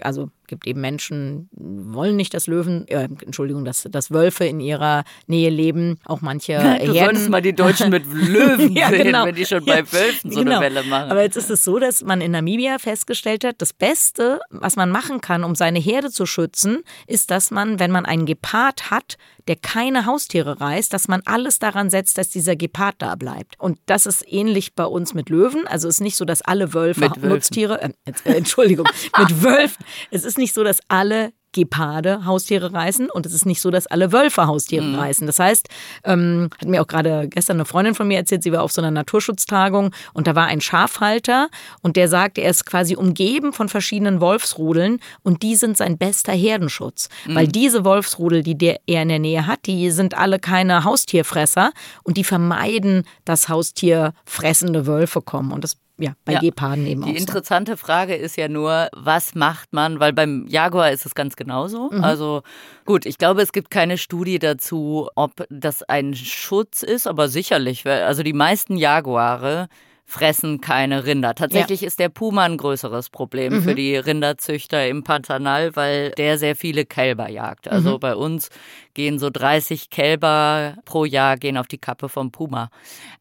also 0.00 0.30
gibt 0.46 0.66
eben 0.66 0.80
Menschen, 0.80 1.48
wollen 1.52 2.16
nicht, 2.16 2.32
dass 2.34 2.46
Löwen, 2.46 2.86
äh, 2.88 3.08
Entschuldigung, 3.24 3.64
dass, 3.64 3.86
dass 3.90 4.10
Wölfe 4.10 4.44
in 4.44 4.60
ihrer 4.60 5.04
Nähe 5.26 5.50
leben. 5.50 5.98
Auch 6.04 6.20
manche 6.20 6.52
du 6.54 6.60
Herden. 6.62 6.94
solltest 6.94 7.28
mal 7.28 7.42
die 7.42 7.54
Deutschen 7.54 7.90
mit 7.90 8.04
Löwen 8.12 8.72
ja, 8.76 8.88
sehen, 8.88 9.04
genau. 9.04 9.24
wenn 9.26 9.34
die 9.34 9.46
schon 9.46 9.64
bei 9.64 9.80
Wölfen 9.92 10.30
so 10.30 10.40
genau. 10.40 10.56
eine 10.56 10.60
Welle 10.60 10.82
machen. 10.84 11.10
Aber 11.10 11.22
jetzt 11.22 11.36
ist 11.36 11.50
es 11.50 11.64
so, 11.64 11.78
dass 11.78 12.02
man 12.02 12.20
in 12.20 12.32
Namibia 12.32 12.78
festgestellt 12.78 13.44
hat, 13.44 13.56
das 13.58 13.72
Beste, 13.72 14.40
was 14.50 14.76
man 14.76 14.90
machen 14.90 15.20
kann, 15.20 15.44
um 15.44 15.54
seine 15.54 15.78
Herde 15.78 16.10
zu 16.10 16.26
schützen, 16.26 16.82
ist, 17.06 17.30
dass 17.30 17.50
man, 17.50 17.78
wenn 17.78 17.90
man 17.90 18.06
einen 18.06 18.26
Gepard 18.26 18.90
hat, 18.90 19.16
der 19.48 19.56
keine 19.56 20.06
Haustiere 20.06 20.60
reißt, 20.60 20.92
dass 20.92 21.08
man 21.08 21.22
alles 21.24 21.58
daran 21.58 21.90
setzt, 21.90 22.18
dass 22.18 22.28
dieser 22.28 22.56
Gepard 22.56 22.96
da 22.98 23.14
bleibt. 23.14 23.58
Und 23.58 23.78
das 23.86 24.06
ist 24.06 24.24
ähnlich 24.26 24.74
bei 24.74 24.84
uns 24.84 25.14
mit 25.14 25.30
Löwen. 25.30 25.66
Also 25.66 25.88
es 25.88 25.96
ist 25.96 26.00
nicht 26.00 26.16
so, 26.16 26.24
dass 26.24 26.42
alle 26.42 26.74
Wölfe 26.74 27.10
Nutztiere, 27.20 27.80
äh, 27.82 27.90
äh, 28.24 28.34
Entschuldigung, 28.34 28.88
mit 29.18 29.42
Wölfen. 29.42 29.84
Es 30.10 30.24
ist 30.24 30.38
nicht 30.38 30.54
so, 30.54 30.64
dass 30.64 30.80
alle 30.88 31.32
Geparde 31.56 32.26
Haustiere 32.26 32.74
reißen 32.74 33.08
und 33.08 33.24
es 33.24 33.32
ist 33.32 33.46
nicht 33.46 33.62
so, 33.62 33.70
dass 33.70 33.86
alle 33.86 34.12
Wölfe 34.12 34.46
Haustiere 34.46 34.84
mhm. 34.84 34.94
reißen. 34.96 35.26
Das 35.26 35.38
heißt, 35.38 35.68
ähm, 36.04 36.50
hat 36.60 36.68
mir 36.68 36.82
auch 36.82 36.86
gerade 36.86 37.28
gestern 37.28 37.56
eine 37.56 37.64
Freundin 37.64 37.94
von 37.94 38.06
mir 38.06 38.18
erzählt, 38.18 38.42
sie 38.42 38.52
war 38.52 38.62
auf 38.62 38.72
so 38.72 38.82
einer 38.82 38.90
Naturschutztagung 38.90 39.92
und 40.12 40.26
da 40.26 40.34
war 40.34 40.46
ein 40.46 40.60
Schafhalter 40.60 41.48
und 41.80 41.96
der 41.96 42.08
sagt, 42.08 42.36
er 42.36 42.50
ist 42.50 42.66
quasi 42.66 42.94
umgeben 42.94 43.54
von 43.54 43.70
verschiedenen 43.70 44.20
Wolfsrudeln 44.20 45.00
und 45.22 45.42
die 45.42 45.56
sind 45.56 45.78
sein 45.78 45.96
bester 45.96 46.32
Herdenschutz, 46.32 47.08
mhm. 47.26 47.34
weil 47.34 47.48
diese 47.48 47.84
Wolfsrudel, 47.84 48.42
die 48.42 48.58
der, 48.58 48.80
er 48.86 49.02
in 49.02 49.08
der 49.08 49.18
Nähe 49.18 49.46
hat, 49.46 49.60
die 49.64 49.90
sind 49.90 50.16
alle 50.16 50.38
keine 50.38 50.84
Haustierfresser 50.84 51.72
und 52.02 52.18
die 52.18 52.24
vermeiden, 52.24 53.04
dass 53.24 53.48
haustierfressende 53.48 54.86
Wölfe 54.86 55.22
kommen 55.22 55.52
und 55.52 55.64
das 55.64 55.78
ja, 55.98 56.12
bei 56.24 56.34
ja. 56.34 56.40
Geparden 56.40 56.86
eben 56.86 57.02
Die 57.02 57.08
auch. 57.10 57.14
Die 57.14 57.20
interessante 57.20 57.72
so. 57.72 57.76
Frage 57.78 58.14
ist 58.14 58.36
ja 58.36 58.48
nur, 58.48 58.88
was 58.92 59.34
macht 59.34 59.72
man, 59.72 59.98
weil 60.00 60.12
beim 60.12 60.46
Jaguar 60.46 60.90
ist 60.90 61.06
es 61.06 61.14
ganz 61.14 61.36
genauso. 61.36 61.90
Mhm. 61.90 62.04
Also 62.04 62.42
gut, 62.84 63.06
ich 63.06 63.18
glaube, 63.18 63.42
es 63.42 63.52
gibt 63.52 63.70
keine 63.70 63.98
Studie 63.98 64.38
dazu, 64.38 65.08
ob 65.14 65.46
das 65.48 65.82
ein 65.82 66.14
Schutz 66.14 66.82
ist, 66.82 67.06
aber 67.06 67.28
sicherlich, 67.28 67.86
also 67.86 68.22
die 68.22 68.34
meisten 68.34 68.76
Jaguare 68.76 69.68
fressen 70.06 70.60
keine 70.60 71.04
Rinder. 71.04 71.34
Tatsächlich 71.34 71.80
ja. 71.80 71.88
ist 71.88 71.98
der 71.98 72.08
Puma 72.08 72.44
ein 72.44 72.56
größeres 72.56 73.10
Problem 73.10 73.54
mhm. 73.54 73.62
für 73.62 73.74
die 73.74 73.96
Rinderzüchter 73.96 74.86
im 74.86 75.02
Pantanal, 75.02 75.74
weil 75.74 76.12
der 76.12 76.38
sehr 76.38 76.54
viele 76.54 76.86
Kälber 76.86 77.28
jagt. 77.28 77.68
Also 77.68 77.94
mhm. 77.94 78.00
bei 78.00 78.14
uns 78.14 78.48
gehen 78.94 79.18
so 79.18 79.30
30 79.30 79.90
Kälber 79.90 80.76
pro 80.84 81.04
Jahr 81.04 81.36
gehen 81.36 81.58
auf 81.58 81.66
die 81.66 81.78
Kappe 81.78 82.08
vom 82.08 82.30
Puma. 82.30 82.70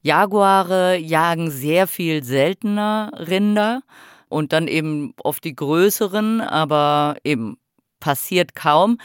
Jaguare 0.04 0.96
jagen 0.98 1.50
sehr 1.50 1.88
viel 1.88 2.24
seltener 2.24 3.12
Rinder 3.18 3.82
und 4.30 4.54
dann 4.54 4.68
eben 4.68 5.16
oft 5.24 5.44
die 5.44 5.56
größeren, 5.56 6.40
aber 6.40 7.18
eben 7.24 7.58
passiert 8.00 8.54
kaum. 8.54 9.00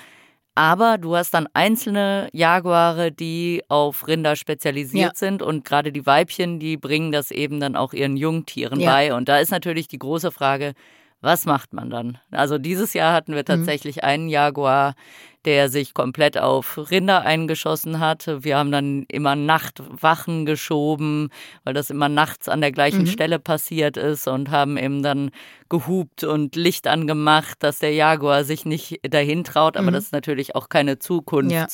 Aber 0.55 0.99
du 0.99 1.17
hast 1.17 1.33
dann 1.33 1.49
einzelne 1.55 2.29
Jaguare, 2.33 3.13
die 3.13 3.63
auf 3.69 4.07
Rinder 4.09 4.37
spezialisiert 4.37 5.13
ja. 5.13 5.15
sind 5.15 5.43
und 5.43 5.65
gerade 5.65 5.93
die 5.93 6.05
Weibchen, 6.07 6.59
die 6.59 6.77
bringen 6.77 7.13
das 7.13 7.31
eben 7.31 7.61
dann 7.61 7.77
auch 7.77 7.93
ihren 7.93 8.17
Jungtieren 8.17 8.81
ja. 8.81 8.91
bei. 8.91 9.15
Und 9.15 9.29
da 9.29 9.39
ist 9.39 9.51
natürlich 9.51 9.89
die 9.89 9.99
große 9.99 10.33
Frage, 10.33 10.75
was 11.21 11.45
macht 11.47 11.73
man 11.73 11.91
dann? 11.91 12.19
Also 12.31 12.59
dieses 12.59 12.95
Jahr 12.95 13.13
hatten 13.13 13.33
wir 13.33 13.41
mhm. 13.41 13.47
tatsächlich 13.47 13.97
mhm. 13.97 14.03
einen 14.03 14.29
Jaguar, 14.29 14.95
der 15.45 15.69
sich 15.69 15.95
komplett 15.95 16.37
auf 16.39 16.79
Rinder 16.91 17.23
eingeschossen 17.23 17.99
hat. 17.99 18.27
Wir 18.41 18.59
haben 18.59 18.71
dann 18.71 19.05
immer 19.09 19.37
Nachtwachen 19.37 20.45
geschoben, 20.45 21.31
weil 21.65 21.75
das 21.75 21.91
immer 21.91 22.09
nachts 22.09 22.49
an 22.49 22.61
der 22.61 22.73
gleichen 22.73 23.03
mhm. 23.03 23.07
Stelle 23.07 23.39
passiert 23.39 23.97
ist 23.97 24.29
und 24.29 24.51
haben 24.51 24.77
eben 24.77 25.03
dann 25.03 25.31
gehupt 25.71 26.25
und 26.25 26.57
Licht 26.57 26.87
angemacht, 26.87 27.57
dass 27.61 27.79
der 27.79 27.93
Jaguar 27.93 28.45
sich 28.45 28.67
nicht 28.67 29.01
dahin 29.09 29.45
traut. 29.45 29.77
Aber 29.77 29.91
mhm. 29.91 29.95
das 29.95 30.05
ist 30.05 30.13
natürlich 30.13 30.55
auch 30.55 30.69
keine 30.69 30.99
Zukunft. 30.99 31.53
Ja. 31.53 31.67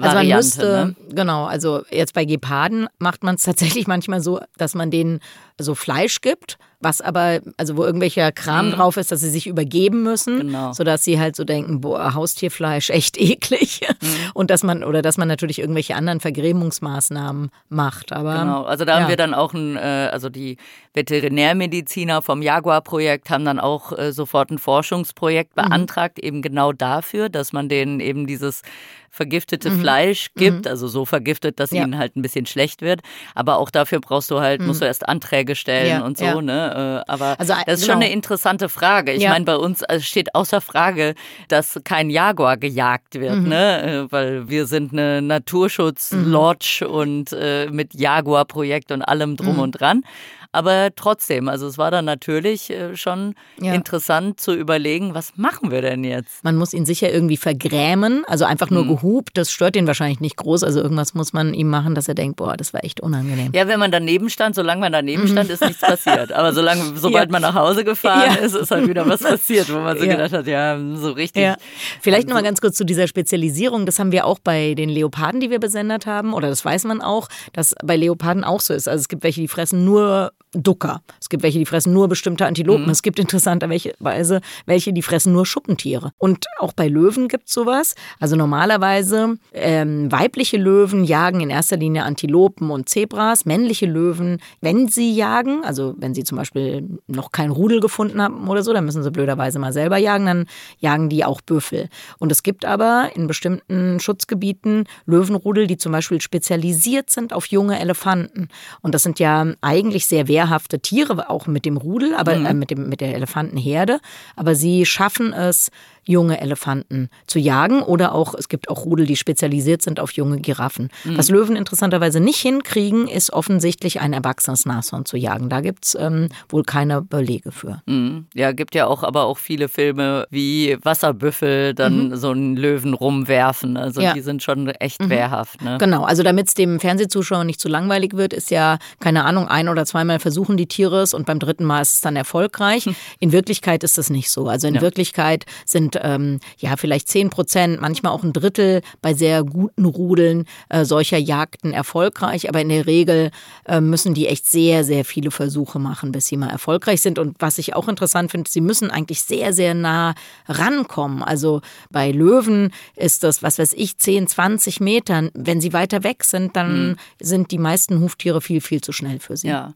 Also 0.00 0.16
man 0.16 0.28
müsste, 0.28 0.64
ne? 0.64 1.14
genau, 1.14 1.44
also 1.46 1.84
jetzt 1.90 2.14
bei 2.14 2.24
Geparden 2.24 2.88
macht 2.98 3.22
man 3.22 3.36
es 3.36 3.44
tatsächlich 3.44 3.86
manchmal 3.86 4.20
so, 4.20 4.40
dass 4.56 4.74
man 4.74 4.90
denen 4.90 5.20
so 5.58 5.74
Fleisch 5.74 6.20
gibt 6.20 6.58
was 6.80 7.00
aber, 7.00 7.40
also 7.56 7.76
wo 7.76 7.84
irgendwelcher 7.84 8.30
Kram 8.30 8.68
mhm. 8.68 8.72
drauf 8.72 8.96
ist, 8.96 9.10
dass 9.10 9.20
sie 9.20 9.30
sich 9.30 9.46
übergeben 9.46 10.02
müssen, 10.02 10.38
genau. 10.38 10.72
sodass 10.72 11.02
sie 11.02 11.18
halt 11.18 11.34
so 11.34 11.44
denken, 11.44 11.80
boah, 11.80 12.14
Haustierfleisch, 12.14 12.90
echt 12.98 13.16
eklig. 13.18 13.80
Mhm. 14.00 14.06
Und 14.34 14.50
dass 14.50 14.62
man, 14.62 14.84
oder 14.84 15.02
dass 15.02 15.16
man 15.16 15.28
natürlich 15.28 15.60
irgendwelche 15.60 15.94
anderen 15.94 16.20
Vergrämungsmaßnahmen 16.20 17.50
macht. 17.68 18.12
Aber, 18.12 18.38
genau, 18.38 18.64
also 18.64 18.84
da 18.84 18.94
ja. 18.94 19.00
haben 19.00 19.08
wir 19.08 19.16
dann 19.16 19.34
auch 19.34 19.54
ein, 19.54 19.76
äh, 19.76 20.10
also 20.12 20.28
die 20.28 20.56
Veterinärmediziner 20.94 22.22
vom 22.22 22.42
Jaguar-Projekt 22.42 23.30
haben 23.30 23.44
dann 23.44 23.60
auch 23.60 23.96
äh, 23.96 24.12
sofort 24.12 24.50
ein 24.50 24.58
Forschungsprojekt 24.58 25.56
mhm. 25.56 25.62
beantragt, 25.62 26.18
mhm. 26.18 26.26
eben 26.26 26.42
genau 26.42 26.72
dafür, 26.72 27.28
dass 27.28 27.52
man 27.52 27.68
denen 27.68 28.00
eben 28.00 28.26
dieses 28.26 28.62
vergiftete 29.10 29.70
mhm. 29.70 29.80
Fleisch 29.80 30.28
gibt, 30.36 30.64
mhm. 30.64 30.70
also 30.70 30.86
so 30.86 31.04
vergiftet, 31.04 31.60
dass 31.60 31.70
ja. 31.70 31.82
ihnen 31.82 31.98
halt 31.98 32.16
ein 32.16 32.22
bisschen 32.22 32.46
schlecht 32.46 32.82
wird. 32.82 33.00
Aber 33.34 33.58
auch 33.58 33.70
dafür 33.70 34.00
brauchst 34.00 34.30
du 34.30 34.40
halt, 34.40 34.60
musst 34.60 34.80
du 34.82 34.86
erst 34.86 35.08
Anträge 35.08 35.56
stellen 35.56 36.00
ja. 36.00 36.04
und 36.04 36.18
so, 36.18 36.40
ne? 36.40 37.04
Äh, 37.06 37.10
aber 37.10 37.36
also, 37.38 37.54
das 37.66 37.80
ist 37.80 37.86
genau. 37.86 37.94
schon 37.94 38.02
eine 38.02 38.12
interessante 38.12 38.68
Frage. 38.68 39.12
Ich 39.12 39.22
ja. 39.22 39.30
meine, 39.30 39.44
bei 39.44 39.56
uns 39.56 39.84
steht 40.00 40.34
außer 40.34 40.60
Frage, 40.60 41.14
dass 41.48 41.80
kein 41.84 42.10
Jaguar 42.10 42.56
gejagt 42.56 42.87
wird, 43.14 43.36
mhm. 43.36 43.48
ne? 43.48 43.82
Äh, 43.82 44.12
weil 44.12 44.48
wir 44.48 44.66
sind 44.66 44.92
eine 44.92 45.22
Naturschutz-Lodge 45.22 46.84
mhm. 46.86 46.94
und 46.94 47.32
äh, 47.32 47.68
mit 47.70 47.94
Jaguar-Projekt 47.94 48.92
und 48.92 49.02
allem 49.02 49.36
drum 49.36 49.54
mhm. 49.54 49.60
und 49.60 49.72
dran. 49.72 50.02
Aber 50.50 50.88
trotzdem, 50.96 51.48
also 51.48 51.66
es 51.66 51.76
war 51.76 51.90
dann 51.90 52.06
natürlich 52.06 52.70
äh, 52.70 52.96
schon 52.96 53.34
ja. 53.60 53.74
interessant 53.74 54.40
zu 54.40 54.54
überlegen, 54.54 55.12
was 55.14 55.36
machen 55.36 55.70
wir 55.70 55.82
denn 55.82 56.04
jetzt? 56.04 56.42
Man 56.42 56.56
muss 56.56 56.72
ihn 56.72 56.86
sicher 56.86 57.12
irgendwie 57.12 57.36
vergrämen, 57.36 58.24
also 58.26 58.46
einfach 58.46 58.70
nur 58.70 58.84
mhm. 58.84 58.88
gehupt, 58.88 59.30
das 59.34 59.52
stört 59.52 59.76
ihn 59.76 59.86
wahrscheinlich 59.86 60.20
nicht 60.20 60.36
groß. 60.36 60.64
Also 60.64 60.80
irgendwas 60.80 61.12
muss 61.12 61.34
man 61.34 61.52
ihm 61.52 61.68
machen, 61.68 61.94
dass 61.94 62.08
er 62.08 62.14
denkt, 62.14 62.36
boah, 62.36 62.56
das 62.56 62.72
war 62.72 62.82
echt 62.82 63.00
unangenehm. 63.00 63.52
Ja, 63.54 63.68
wenn 63.68 63.78
man 63.78 63.90
daneben 63.90 64.30
stand, 64.30 64.54
solange 64.54 64.80
man 64.80 64.92
daneben 64.92 65.24
mhm. 65.24 65.28
stand, 65.28 65.50
ist 65.50 65.62
nichts 65.62 65.82
passiert. 65.82 66.32
Aber 66.32 66.54
solange, 66.54 66.82
sobald 66.96 67.26
ja. 67.26 67.32
man 67.32 67.42
nach 67.42 67.54
Hause 67.54 67.84
gefahren 67.84 68.36
ja. 68.38 68.46
ist, 68.46 68.54
ist 68.54 68.70
halt 68.70 68.88
wieder 68.88 69.06
was 69.06 69.20
passiert, 69.22 69.70
wo 69.70 69.80
man 69.80 69.98
so 69.98 70.06
gedacht 70.06 70.32
hat, 70.32 70.46
ja, 70.46 70.78
so 70.94 71.12
richtig. 71.12 71.42
Ja. 71.42 71.56
Vielleicht 72.00 72.24
also, 72.24 72.28
nochmal 72.28 72.44
ganz 72.44 72.62
kurz 72.62 72.76
zu 72.76 72.84
dieser 72.84 73.06
Spezialisierung. 73.06 73.84
Das 73.84 73.98
haben 73.98 74.12
wir 74.12 74.24
auch 74.24 74.38
bei 74.38 74.72
den 74.72 74.88
Leoparden, 74.88 75.40
die 75.40 75.50
wir 75.50 75.60
besendet 75.60 76.06
haben, 76.06 76.32
oder 76.32 76.48
das 76.48 76.64
weiß 76.64 76.84
man 76.84 77.02
auch, 77.02 77.28
dass 77.52 77.74
bei 77.84 77.96
Leoparden 77.96 78.44
auch 78.44 78.60
so 78.60 78.72
ist. 78.72 78.88
Also 78.88 79.02
es 79.02 79.08
gibt 79.08 79.22
welche, 79.22 79.42
die 79.42 79.48
fressen 79.48 79.84
nur 79.84 80.32
Ducker. 80.52 81.02
Es 81.20 81.28
gibt 81.28 81.42
welche, 81.42 81.58
die 81.58 81.66
fressen 81.66 81.92
nur 81.92 82.08
bestimmte 82.08 82.46
Antilopen. 82.46 82.86
Mhm. 82.86 82.90
Es 82.90 83.02
gibt 83.02 83.18
interessanterweise 83.18 84.40
welche, 84.66 84.92
die 84.92 85.02
fressen 85.02 85.32
nur 85.32 85.44
Schuppentiere. 85.44 86.12
Und 86.16 86.46
auch 86.58 86.72
bei 86.72 86.88
Löwen 86.88 87.28
gibt 87.28 87.48
es 87.48 87.54
sowas. 87.54 87.94
Also 88.18 88.34
normalerweise 88.34 89.36
ähm, 89.52 90.10
weibliche 90.10 90.56
Löwen 90.56 91.04
jagen 91.04 91.40
in 91.40 91.50
erster 91.50 91.76
Linie 91.76 92.04
Antilopen 92.04 92.70
und 92.70 92.88
Zebras. 92.88 93.44
Männliche 93.44 93.86
Löwen, 93.86 94.38
wenn 94.60 94.88
sie 94.88 95.12
jagen, 95.14 95.64
also 95.64 95.94
wenn 95.98 96.14
sie 96.14 96.24
zum 96.24 96.38
Beispiel 96.38 96.88
noch 97.06 97.30
kein 97.30 97.50
Rudel 97.50 97.80
gefunden 97.80 98.22
haben 98.22 98.48
oder 98.48 98.62
so, 98.62 98.72
dann 98.72 98.86
müssen 98.86 99.02
sie 99.02 99.10
blöderweise 99.10 99.58
mal 99.58 99.72
selber 99.72 99.98
jagen, 99.98 100.26
dann 100.26 100.46
jagen 100.78 101.10
die 101.10 101.24
auch 101.24 101.42
Büffel. 101.42 101.88
Und 102.18 102.32
es 102.32 102.42
gibt 102.42 102.64
aber 102.64 103.10
in 103.14 103.26
bestimmten 103.26 104.00
Schutzgebieten 104.00 104.84
Löwenrudel, 105.04 105.66
die 105.66 105.76
zum 105.76 105.92
Beispiel 105.92 106.20
spezialisiert 106.22 107.10
sind 107.10 107.34
auf 107.34 107.46
junge 107.46 107.78
Elefanten. 107.78 108.48
Und 108.80 108.94
das 108.94 109.02
sind 109.02 109.18
ja 109.18 109.46
eigentlich 109.60 110.06
sehr 110.06 110.26
wertvolle 110.26 110.37
wehrhafte 110.38 110.78
Tiere, 110.78 111.28
auch 111.28 111.46
mit 111.46 111.64
dem 111.64 111.76
Rudel, 111.76 112.14
aber 112.14 112.36
mhm. 112.36 112.46
äh, 112.46 112.54
mit, 112.54 112.70
dem, 112.70 112.88
mit 112.88 113.00
der 113.00 113.14
Elefantenherde. 113.14 113.98
Aber 114.36 114.54
sie 114.54 114.86
schaffen 114.86 115.32
es, 115.32 115.70
junge 116.04 116.40
Elefanten 116.40 117.08
zu 117.26 117.38
jagen 117.38 117.82
oder 117.82 118.14
auch, 118.14 118.34
es 118.34 118.48
gibt 118.48 118.68
auch 118.68 118.84
Rudel, 118.84 119.06
die 119.06 119.16
spezialisiert 119.16 119.82
sind 119.82 120.00
auf 120.00 120.12
junge 120.12 120.40
Giraffen. 120.40 120.90
Mhm. 121.04 121.18
Was 121.18 121.28
Löwen 121.28 121.56
interessanterweise 121.56 122.20
nicht 122.20 122.38
hinkriegen, 122.38 123.08
ist 123.08 123.32
offensichtlich 123.32 124.00
ein 124.00 124.12
erwachsenes 124.12 124.66
Nashorn 124.66 125.04
zu 125.04 125.16
jagen. 125.16 125.48
Da 125.48 125.60
gibt 125.60 125.86
es 125.86 125.94
ähm, 125.94 126.28
wohl 126.48 126.64
keine 126.64 127.02
Belege 127.02 127.52
für. 127.52 127.82
Mhm. 127.86 128.26
Ja, 128.34 128.52
gibt 128.52 128.74
ja 128.74 128.86
auch 128.86 129.02
aber 129.02 129.24
auch 129.24 129.38
viele 129.38 129.68
Filme, 129.68 130.26
wie 130.30 130.76
Wasserbüffel 130.82 131.74
dann 131.74 132.08
mhm. 132.08 132.16
so 132.16 132.30
einen 132.30 132.56
Löwen 132.56 132.94
rumwerfen. 132.94 133.76
Also 133.76 134.00
ja. 134.00 134.14
die 134.14 134.20
sind 134.20 134.42
schon 134.42 134.68
echt 134.68 135.02
mhm. 135.02 135.10
wehrhaft. 135.10 135.62
Ne? 135.62 135.78
Genau, 135.78 136.04
also 136.04 136.22
damit 136.22 136.48
es 136.48 136.54
dem 136.54 136.80
Fernsehzuschauer 136.80 137.44
nicht 137.44 137.60
zu 137.60 137.68
langweilig 137.68 138.14
wird, 138.14 138.32
ist 138.32 138.50
ja, 138.50 138.78
keine 139.00 139.24
Ahnung, 139.24 139.48
ein 139.48 139.68
oder 139.68 139.86
zweimal 139.86 140.18
versuchen 140.18 140.56
die 140.56 140.66
Tiere 140.66 141.02
es 141.02 141.14
und 141.14 141.26
beim 141.26 141.38
dritten 141.38 141.64
Mal 141.64 141.80
ist 141.82 141.94
es 141.94 142.00
dann 142.00 142.16
erfolgreich. 142.16 142.88
In 143.20 143.32
Wirklichkeit 143.32 143.84
ist 143.84 143.98
das 143.98 144.10
nicht 144.10 144.30
so. 144.30 144.48
Also 144.48 144.68
in 144.68 144.76
ja. 144.76 144.80
Wirklichkeit 144.80 145.44
sind 145.64 145.87
ähm, 146.02 146.40
ja 146.58 146.76
vielleicht 146.76 147.08
zehn 147.08 147.30
Prozent, 147.30 147.80
manchmal 147.80 148.12
auch 148.12 148.22
ein 148.22 148.32
Drittel 148.32 148.82
bei 149.00 149.14
sehr 149.14 149.44
guten 149.44 149.84
Rudeln 149.84 150.44
äh, 150.68 150.84
solcher 150.84 151.18
Jagden 151.18 151.72
erfolgreich. 151.72 152.48
Aber 152.48 152.60
in 152.60 152.68
der 152.68 152.86
Regel 152.86 153.30
äh, 153.66 153.80
müssen 153.80 154.14
die 154.14 154.26
echt 154.26 154.46
sehr, 154.46 154.84
sehr 154.84 155.04
viele 155.04 155.30
Versuche 155.30 155.78
machen, 155.78 156.12
bis 156.12 156.26
sie 156.26 156.36
mal 156.36 156.50
erfolgreich 156.50 157.00
sind. 157.00 157.18
Und 157.18 157.36
was 157.38 157.58
ich 157.58 157.74
auch 157.74 157.88
interessant 157.88 158.30
finde, 158.30 158.50
sie 158.50 158.60
müssen 158.60 158.90
eigentlich 158.90 159.22
sehr, 159.22 159.52
sehr 159.52 159.74
nah 159.74 160.14
rankommen. 160.46 161.22
Also 161.22 161.60
bei 161.90 162.10
Löwen 162.10 162.72
ist 162.96 163.24
das, 163.24 163.42
was 163.42 163.58
weiß 163.58 163.72
ich, 163.74 163.98
10, 163.98 164.26
20 164.26 164.80
Metern. 164.80 165.30
Wenn 165.34 165.60
sie 165.60 165.72
weiter 165.72 166.04
weg 166.04 166.24
sind, 166.24 166.56
dann 166.56 166.90
mhm. 166.90 166.96
sind 167.20 167.50
die 167.50 167.58
meisten 167.58 168.00
Huftiere 168.00 168.40
viel, 168.40 168.60
viel 168.60 168.80
zu 168.80 168.92
schnell 168.92 169.20
für 169.20 169.36
sie. 169.36 169.48
Ja. 169.48 169.74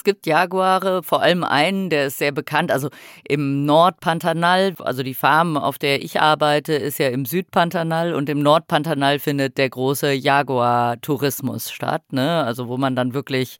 Es 0.00 0.04
gibt 0.04 0.26
Jaguare, 0.26 1.02
vor 1.02 1.20
allem 1.20 1.44
einen, 1.44 1.90
der 1.90 2.06
ist 2.06 2.16
sehr 2.16 2.32
bekannt, 2.32 2.72
also 2.72 2.88
im 3.28 3.66
Nordpantanal, 3.66 4.72
also 4.78 5.02
die 5.02 5.12
Farm, 5.12 5.58
auf 5.58 5.76
der 5.76 6.02
ich 6.02 6.22
arbeite, 6.22 6.72
ist 6.72 6.98
ja 6.98 7.10
im 7.10 7.26
Südpantanal 7.26 8.14
und 8.14 8.30
im 8.30 8.40
Nordpantanal 8.40 9.18
findet 9.18 9.58
der 9.58 9.68
große 9.68 10.14
Jaguar-Tourismus 10.14 11.70
statt, 11.70 12.14
ne? 12.14 12.42
Also 12.44 12.68
wo 12.68 12.78
man 12.78 12.96
dann 12.96 13.12
wirklich, 13.12 13.58